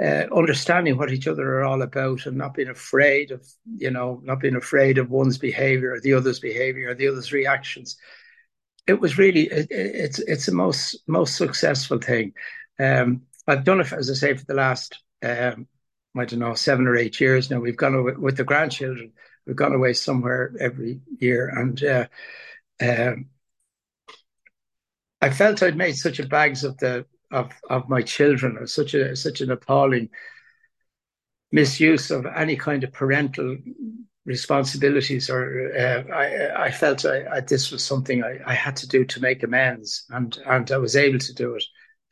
uh, 0.00 0.26
understanding 0.34 0.98
what 0.98 1.12
each 1.12 1.26
other 1.26 1.58
are 1.58 1.64
all 1.64 1.82
about 1.82 2.26
and 2.26 2.36
not 2.36 2.54
being 2.54 2.68
afraid 2.68 3.30
of, 3.30 3.46
you 3.76 3.90
know, 3.90 4.20
not 4.24 4.40
being 4.40 4.56
afraid 4.56 4.98
of 4.98 5.10
one's 5.10 5.38
behavior 5.38 5.92
or 5.92 6.00
the 6.00 6.12
other's 6.14 6.40
behavior 6.40 6.90
or 6.90 6.94
the 6.94 7.08
other's 7.08 7.32
reactions 7.32 7.96
it 8.86 9.00
was 9.00 9.18
really 9.18 9.42
it, 9.42 9.66
it's 9.70 10.18
it's 10.20 10.46
the 10.46 10.52
most 10.52 10.96
most 11.06 11.36
successful 11.36 11.98
thing. 11.98 12.32
Um, 12.78 13.22
I've 13.46 13.64
done 13.64 13.80
it 13.80 13.92
as 13.92 14.10
I 14.10 14.14
say 14.14 14.34
for 14.36 14.44
the 14.44 14.54
last 14.54 14.98
um, 15.22 15.66
I 16.16 16.24
don't 16.24 16.38
know 16.38 16.54
seven 16.54 16.86
or 16.86 16.96
eight 16.96 17.20
years 17.20 17.50
now. 17.50 17.60
We've 17.60 17.76
gone 17.76 17.94
away 17.94 18.14
with 18.16 18.36
the 18.36 18.44
grandchildren. 18.44 19.12
We've 19.46 19.56
gone 19.56 19.74
away 19.74 19.92
somewhere 19.92 20.52
every 20.60 21.00
year, 21.18 21.48
and 21.48 21.82
uh, 21.84 22.06
um, 22.80 23.26
I 25.20 25.30
felt 25.30 25.62
I'd 25.62 25.76
made 25.76 25.96
such 25.96 26.18
a 26.18 26.26
bags 26.26 26.64
of 26.64 26.76
the 26.78 27.06
of 27.30 27.52
of 27.68 27.88
my 27.88 28.02
children, 28.02 28.66
such 28.66 28.94
a 28.94 29.16
such 29.16 29.40
an 29.40 29.50
appalling 29.50 30.10
misuse 31.52 32.10
of 32.10 32.26
any 32.26 32.56
kind 32.56 32.84
of 32.84 32.92
parental 32.92 33.56
responsibilities 34.24 35.30
or 35.30 35.72
uh, 35.72 36.12
I, 36.12 36.66
I 36.66 36.70
felt 36.72 37.04
I, 37.04 37.24
I, 37.36 37.40
this 37.40 37.70
was 37.70 37.84
something 37.84 38.24
I, 38.24 38.40
I, 38.44 38.54
had 38.54 38.74
to 38.78 38.88
do 38.88 39.04
to 39.04 39.20
make 39.20 39.44
amends 39.44 40.04
and 40.10 40.36
and 40.46 40.68
I 40.72 40.78
was 40.78 40.96
able 40.96 41.20
to 41.20 41.34
do 41.34 41.54
it. 41.54 41.64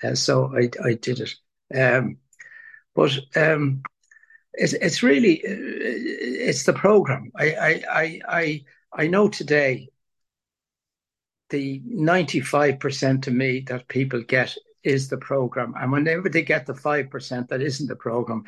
Uh, 0.03 0.15
so 0.15 0.57
I, 0.57 0.71
I 0.85 0.95
did 0.95 1.19
it. 1.21 1.35
Um, 1.77 2.19
but 2.95 3.19
um, 3.35 3.83
it's, 4.53 4.75
it's 4.75 5.03
really 5.03 5.45
uh, 5.45 5.51
it's 5.51 6.65
the 6.65 6.73
program. 6.73 7.33
I, 7.37 7.83
I 7.91 8.21
I 8.29 8.65
I 8.93 9.07
know 9.09 9.29
today 9.29 9.89
the 11.51 11.81
95% 11.81 13.23
to 13.23 13.31
me 13.31 13.61
that 13.69 13.89
people 13.89 14.23
get 14.23 14.57
is 14.85 15.09
the 15.09 15.19
program 15.19 15.75
and 15.81 15.91
whenever 15.91 16.29
they 16.29 16.43
get 16.43 16.67
the 16.67 16.75
5% 16.75 17.49
that 17.49 17.63
isn't 17.63 17.87
the 17.87 17.97
program 17.97 18.45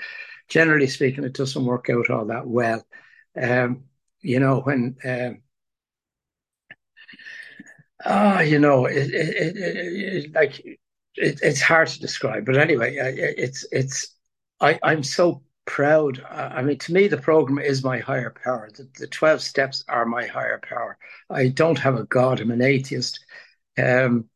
generally 0.48 0.86
speaking 0.86 1.24
it 1.24 1.32
doesn't 1.32 1.64
work 1.64 1.88
out 1.90 2.10
all 2.10 2.26
that 2.26 2.46
well 2.46 2.84
um, 3.40 3.84
you 4.20 4.40
know, 4.40 4.60
when 4.60 4.96
um, 5.04 5.42
ah, 8.04 8.40
you 8.40 8.58
know, 8.58 8.86
it, 8.86 9.10
it, 9.12 9.56
it, 9.56 10.34
like 10.34 10.64
it's 11.14 11.60
hard 11.62 11.88
to 11.88 12.00
describe, 12.00 12.44
but 12.44 12.56
anyway, 12.56 12.96
it's 12.96 13.66
it's 13.72 14.14
I 14.60 14.78
I'm 14.82 15.02
so 15.02 15.42
proud. 15.64 16.22
I 16.28 16.62
mean, 16.62 16.78
to 16.78 16.92
me, 16.92 17.08
the 17.08 17.16
program 17.16 17.58
is 17.58 17.84
my 17.84 17.98
higher 17.98 18.34
power. 18.44 18.70
The, 18.74 18.88
the 18.98 19.06
twelve 19.06 19.40
steps 19.42 19.84
are 19.88 20.04
my 20.04 20.26
higher 20.26 20.60
power. 20.66 20.98
I 21.30 21.48
don't 21.48 21.78
have 21.78 21.96
a 21.96 22.04
god. 22.04 22.40
I'm 22.40 22.50
an 22.50 22.62
atheist. 22.62 23.24
Um, 23.78 24.28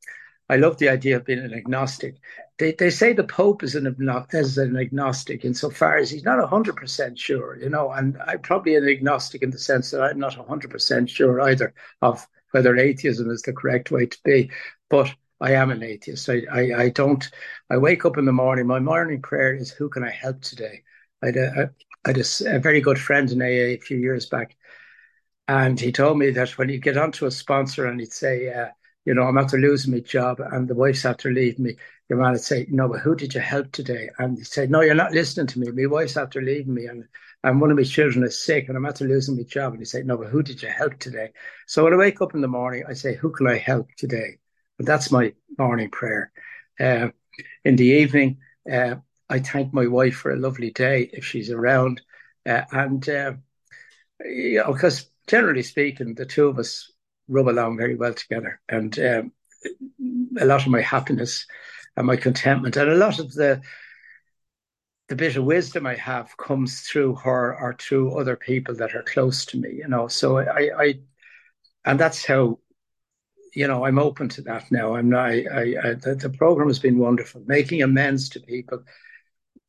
I 0.50 0.56
love 0.56 0.78
the 0.78 0.88
idea 0.88 1.16
of 1.16 1.24
being 1.24 1.38
an 1.38 1.54
agnostic. 1.54 2.16
They, 2.58 2.72
they 2.72 2.90
say 2.90 3.12
the 3.12 3.22
Pope 3.22 3.62
is 3.62 3.76
an, 3.76 3.86
is 4.32 4.58
an 4.58 4.76
agnostic 4.76 5.44
insofar 5.44 5.98
as 5.98 6.10
he's 6.10 6.24
not 6.24 6.40
100% 6.40 7.16
sure, 7.16 7.56
you 7.56 7.70
know, 7.70 7.92
and 7.92 8.18
I'm 8.26 8.40
probably 8.40 8.74
an 8.74 8.88
agnostic 8.88 9.44
in 9.44 9.50
the 9.50 9.60
sense 9.60 9.92
that 9.92 10.02
I'm 10.02 10.18
not 10.18 10.36
100% 10.36 11.08
sure 11.08 11.40
either 11.42 11.72
of 12.02 12.26
whether 12.50 12.76
atheism 12.76 13.30
is 13.30 13.42
the 13.42 13.52
correct 13.52 13.92
way 13.92 14.06
to 14.06 14.18
be. 14.24 14.50
But 14.88 15.14
I 15.40 15.52
am 15.52 15.70
an 15.70 15.84
atheist. 15.84 16.28
I, 16.28 16.42
I, 16.50 16.82
I 16.82 16.88
don't, 16.88 17.30
I 17.70 17.76
wake 17.76 18.04
up 18.04 18.18
in 18.18 18.24
the 18.24 18.32
morning, 18.32 18.66
my 18.66 18.80
morning 18.80 19.22
prayer 19.22 19.54
is, 19.54 19.70
who 19.70 19.88
can 19.88 20.02
I 20.02 20.10
help 20.10 20.40
today? 20.40 20.82
I 21.22 21.26
had 21.26 21.36
a, 21.36 21.70
I 22.04 22.08
had 22.08 22.18
a, 22.18 22.56
a 22.56 22.58
very 22.58 22.80
good 22.80 22.98
friend 22.98 23.30
in 23.30 23.40
AA 23.40 23.76
a 23.76 23.78
few 23.78 23.98
years 23.98 24.26
back, 24.26 24.56
and 25.46 25.78
he 25.78 25.92
told 25.92 26.18
me 26.18 26.32
that 26.32 26.58
when 26.58 26.68
you 26.70 26.78
get 26.78 26.96
onto 26.96 27.26
a 27.26 27.30
sponsor 27.30 27.86
and 27.86 28.00
he'd 28.00 28.12
say, 28.12 28.52
uh, 28.52 28.70
you 29.04 29.14
know, 29.14 29.22
I'm 29.22 29.38
after 29.38 29.58
losing 29.58 29.92
my 29.92 30.00
job 30.00 30.40
and 30.40 30.68
the 30.68 30.74
wife's 30.74 31.04
after 31.04 31.32
leaving 31.32 31.64
me. 31.64 31.76
Your 32.08 32.18
man 32.18 32.32
would 32.32 32.40
say, 32.40 32.66
no, 32.68 32.88
but 32.88 33.00
who 33.00 33.14
did 33.14 33.34
you 33.34 33.40
help 33.40 33.72
today? 33.72 34.10
And 34.18 34.36
he 34.36 34.44
said, 34.44 34.70
no, 34.70 34.80
you're 34.82 34.94
not 34.94 35.12
listening 35.12 35.46
to 35.48 35.60
me. 35.60 35.70
My 35.70 35.86
wife's 35.86 36.16
after 36.16 36.42
leaving 36.42 36.74
me 36.74 36.86
and, 36.86 37.04
and 37.42 37.60
one 37.60 37.70
of 37.70 37.76
my 37.76 37.84
children 37.84 38.24
is 38.24 38.42
sick 38.42 38.68
and 38.68 38.76
I'm 38.76 38.86
after 38.86 39.06
losing 39.06 39.36
my 39.36 39.44
job. 39.44 39.72
And 39.72 39.80
he 39.80 39.86
said, 39.86 40.06
no, 40.06 40.16
but 40.16 40.28
who 40.28 40.42
did 40.42 40.62
you 40.62 40.68
help 40.68 40.98
today? 40.98 41.30
So 41.66 41.84
when 41.84 41.94
I 41.94 41.96
wake 41.96 42.20
up 42.20 42.34
in 42.34 42.40
the 42.40 42.48
morning, 42.48 42.84
I 42.88 42.92
say, 42.94 43.14
who 43.14 43.30
can 43.30 43.46
I 43.46 43.56
help 43.56 43.88
today? 43.96 44.38
And 44.78 44.86
that's 44.86 45.10
my 45.10 45.32
morning 45.58 45.90
prayer. 45.90 46.32
Uh, 46.78 47.08
in 47.64 47.76
the 47.76 47.86
evening, 47.86 48.38
uh, 48.70 48.96
I 49.28 49.38
thank 49.38 49.72
my 49.72 49.86
wife 49.86 50.16
for 50.16 50.32
a 50.32 50.38
lovely 50.38 50.72
day 50.72 51.08
if 51.12 51.24
she's 51.24 51.50
around. 51.50 52.02
Uh, 52.44 52.62
and, 52.72 53.08
uh, 53.08 53.32
you 54.24 54.58
know, 54.58 54.72
because 54.72 55.08
generally 55.26 55.62
speaking, 55.62 56.14
the 56.14 56.26
two 56.26 56.48
of 56.48 56.58
us 56.58 56.90
rub 57.30 57.48
along 57.48 57.76
very 57.76 57.96
well 57.96 58.14
together. 58.14 58.60
And 58.68 58.98
um, 58.98 59.32
a 60.38 60.44
lot 60.44 60.62
of 60.62 60.68
my 60.68 60.80
happiness 60.80 61.46
and 61.96 62.06
my 62.06 62.16
contentment 62.16 62.76
and 62.76 62.90
a 62.90 62.94
lot 62.94 63.18
of 63.18 63.32
the 63.32 63.62
the 65.08 65.16
bit 65.16 65.36
of 65.36 65.44
wisdom 65.44 65.86
I 65.86 65.96
have 65.96 66.36
comes 66.36 66.82
through 66.82 67.16
her 67.16 67.58
or 67.60 67.74
through 67.76 68.16
other 68.16 68.36
people 68.36 68.76
that 68.76 68.94
are 68.94 69.02
close 69.02 69.44
to 69.46 69.58
me, 69.58 69.72
you 69.72 69.88
know. 69.88 70.06
So 70.06 70.38
I, 70.38 70.70
I 70.78 71.00
and 71.84 71.98
that's 71.98 72.24
how, 72.24 72.60
you 73.52 73.66
know, 73.66 73.84
I'm 73.84 73.98
open 73.98 74.28
to 74.30 74.42
that 74.42 74.70
now. 74.70 74.94
I'm 74.94 75.10
not. 75.10 75.30
I, 75.30 75.34
I 75.82 75.94
the, 75.94 76.16
the 76.20 76.30
program 76.30 76.68
has 76.68 76.78
been 76.78 76.96
wonderful, 76.96 77.42
making 77.44 77.82
amends 77.82 78.28
to 78.30 78.40
people. 78.40 78.84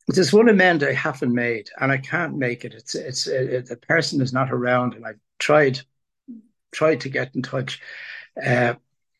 There's 0.08 0.32
one 0.32 0.47
amend 0.47 0.84
I 0.84 0.93
haven't 0.93 1.34
made, 1.34 1.69
and 1.80 1.91
I 1.91 1.97
can't 1.97 2.38
make 2.38 2.63
it. 2.63 2.76
It's 2.76 2.93
it's 2.93 3.26
it, 3.26 3.65
the 3.65 3.78
person 3.78 4.21
is 4.21 4.34
not 4.34 4.52
around, 4.52 4.93
and 4.93 5.08
I've 5.08 5.19
tried 5.39 5.82
tried 6.71 7.01
to 7.01 7.10
get 7.10 7.36
in 7.36 7.41
touch. 7.41 7.81
Uh, 8.43 8.75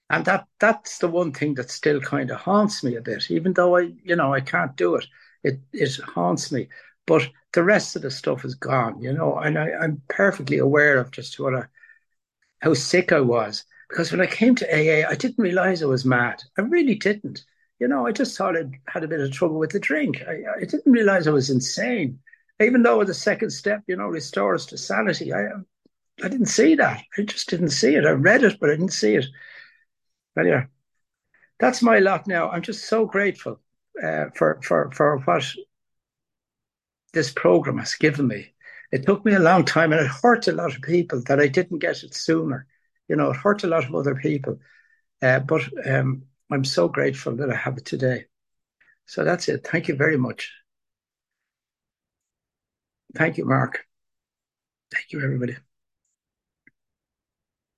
and 0.10 0.26
that 0.26 0.48
that's 0.60 0.98
the 1.00 1.08
one 1.08 1.32
thing 1.32 1.56
that 1.56 1.70
still 1.70 2.02
kind 2.02 2.32
of 2.32 2.40
haunts 2.40 2.84
me 2.84 2.96
a 2.96 3.02
bit, 3.02 3.32
even 3.32 3.54
though 3.54 3.78
I, 3.78 3.94
you 4.04 4.16
know, 4.16 4.34
I 4.34 4.42
can't 4.42 4.76
do 4.76 4.96
it. 4.96 5.06
It 5.44 5.60
it 5.74 5.96
haunts 6.02 6.52
me. 6.52 6.68
But 7.08 7.30
the 7.54 7.64
rest 7.64 7.96
of 7.96 8.02
the 8.04 8.12
stuff 8.12 8.46
is 8.46 8.56
gone, 8.56 9.02
you 9.02 9.14
know, 9.14 9.38
and 9.38 9.58
I, 9.58 9.72
I'm 9.72 10.02
perfectly 10.10 10.58
aware 10.60 11.00
of 11.00 11.12
just 11.12 11.40
what 11.40 11.54
a 11.54 11.70
how 12.62 12.74
sick 12.74 13.12
I 13.12 13.22
was. 13.22 13.64
Because 13.90 14.12
when 14.12 14.22
I 14.22 14.26
came 14.26 14.56
to 14.56 14.68
AA, 14.74 15.08
I 15.10 15.16
didn't 15.16 15.44
realize 15.44 15.84
I 15.84 15.88
was 15.88 16.06
mad. 16.06 16.44
I 16.58 16.62
really 16.62 16.96
didn't. 16.96 17.44
You 17.80 17.88
know, 17.88 18.06
I 18.08 18.12
just 18.12 18.38
thought 18.38 18.56
I'd 18.56 18.74
had 18.88 19.04
a 19.04 19.08
bit 19.08 19.20
of 19.20 19.32
trouble 19.32 19.60
with 19.60 19.72
the 19.72 19.80
drink. 19.80 20.22
I, 20.28 20.44
I 20.58 20.66
didn't 20.66 20.92
realize 20.92 21.28
I 21.28 21.32
was 21.32 21.50
insane. 21.50 22.20
Even 22.62 22.84
though 22.84 23.04
the 23.04 23.14
second 23.14 23.50
step, 23.50 23.84
you 23.88 23.96
know, 23.98 24.08
restores 24.08 24.66
to 24.68 24.78
sanity, 24.78 25.34
I 25.34 25.48
I 26.24 26.28
didn't 26.30 26.48
see 26.48 26.76
that. 26.76 27.04
I 27.18 27.22
just 27.24 27.50
didn't 27.50 27.70
see 27.70 27.96
it. 27.96 28.06
I 28.06 28.12
read 28.12 28.44
it, 28.44 28.60
but 28.60 28.70
I 28.70 28.74
didn't 28.74 28.94
see 28.94 29.16
it. 29.16 29.26
But 30.36 30.46
yeah, 30.46 30.66
that's 31.60 31.82
my 31.82 32.00
lot 32.00 32.28
now. 32.28 32.50
I'm 32.50 32.62
just 32.62 32.86
so 32.86 33.06
grateful 33.06 33.60
uh, 34.02 34.26
for 34.36 34.60
for 34.62 34.92
for 34.92 35.18
what 35.20 35.46
this 37.14 37.32
program 37.32 37.78
has 37.78 37.96
given 37.96 38.28
me. 38.28 38.54
It 38.92 39.06
took 39.06 39.26
me 39.26 39.34
a 39.34 39.40
long 39.40 39.66
time, 39.66 39.94
and 39.94 40.02
it 40.02 40.12
hurt 40.12 40.48
a 40.48 40.54
lot 40.54 40.76
of 40.76 40.82
people 40.82 41.22
that 41.28 41.40
I 41.40 41.48
didn't 41.48 41.80
get 41.80 42.04
it 42.04 42.14
sooner. 42.14 42.68
You 43.08 43.16
know, 43.16 43.32
it 43.32 43.38
hurt 43.38 43.64
a 43.64 43.68
lot 43.68 43.86
of 43.86 43.96
other 43.96 44.16
people. 44.16 44.60
Uh, 45.22 45.40
but 45.40 45.62
um, 45.88 46.24
I'm 46.52 46.66
so 46.66 46.88
grateful 46.88 47.36
that 47.38 47.50
I 47.50 47.56
have 47.56 47.78
it 47.78 47.86
today. 47.86 48.26
So 49.06 49.24
that's 49.24 49.48
it. 49.50 49.66
Thank 49.68 49.88
you 49.88 49.96
very 49.96 50.18
much. 50.18 50.52
Thank 53.16 53.38
you, 53.38 53.46
Mark. 53.46 53.86
Thank 54.92 55.12
you, 55.12 55.22
everybody. 55.22 55.58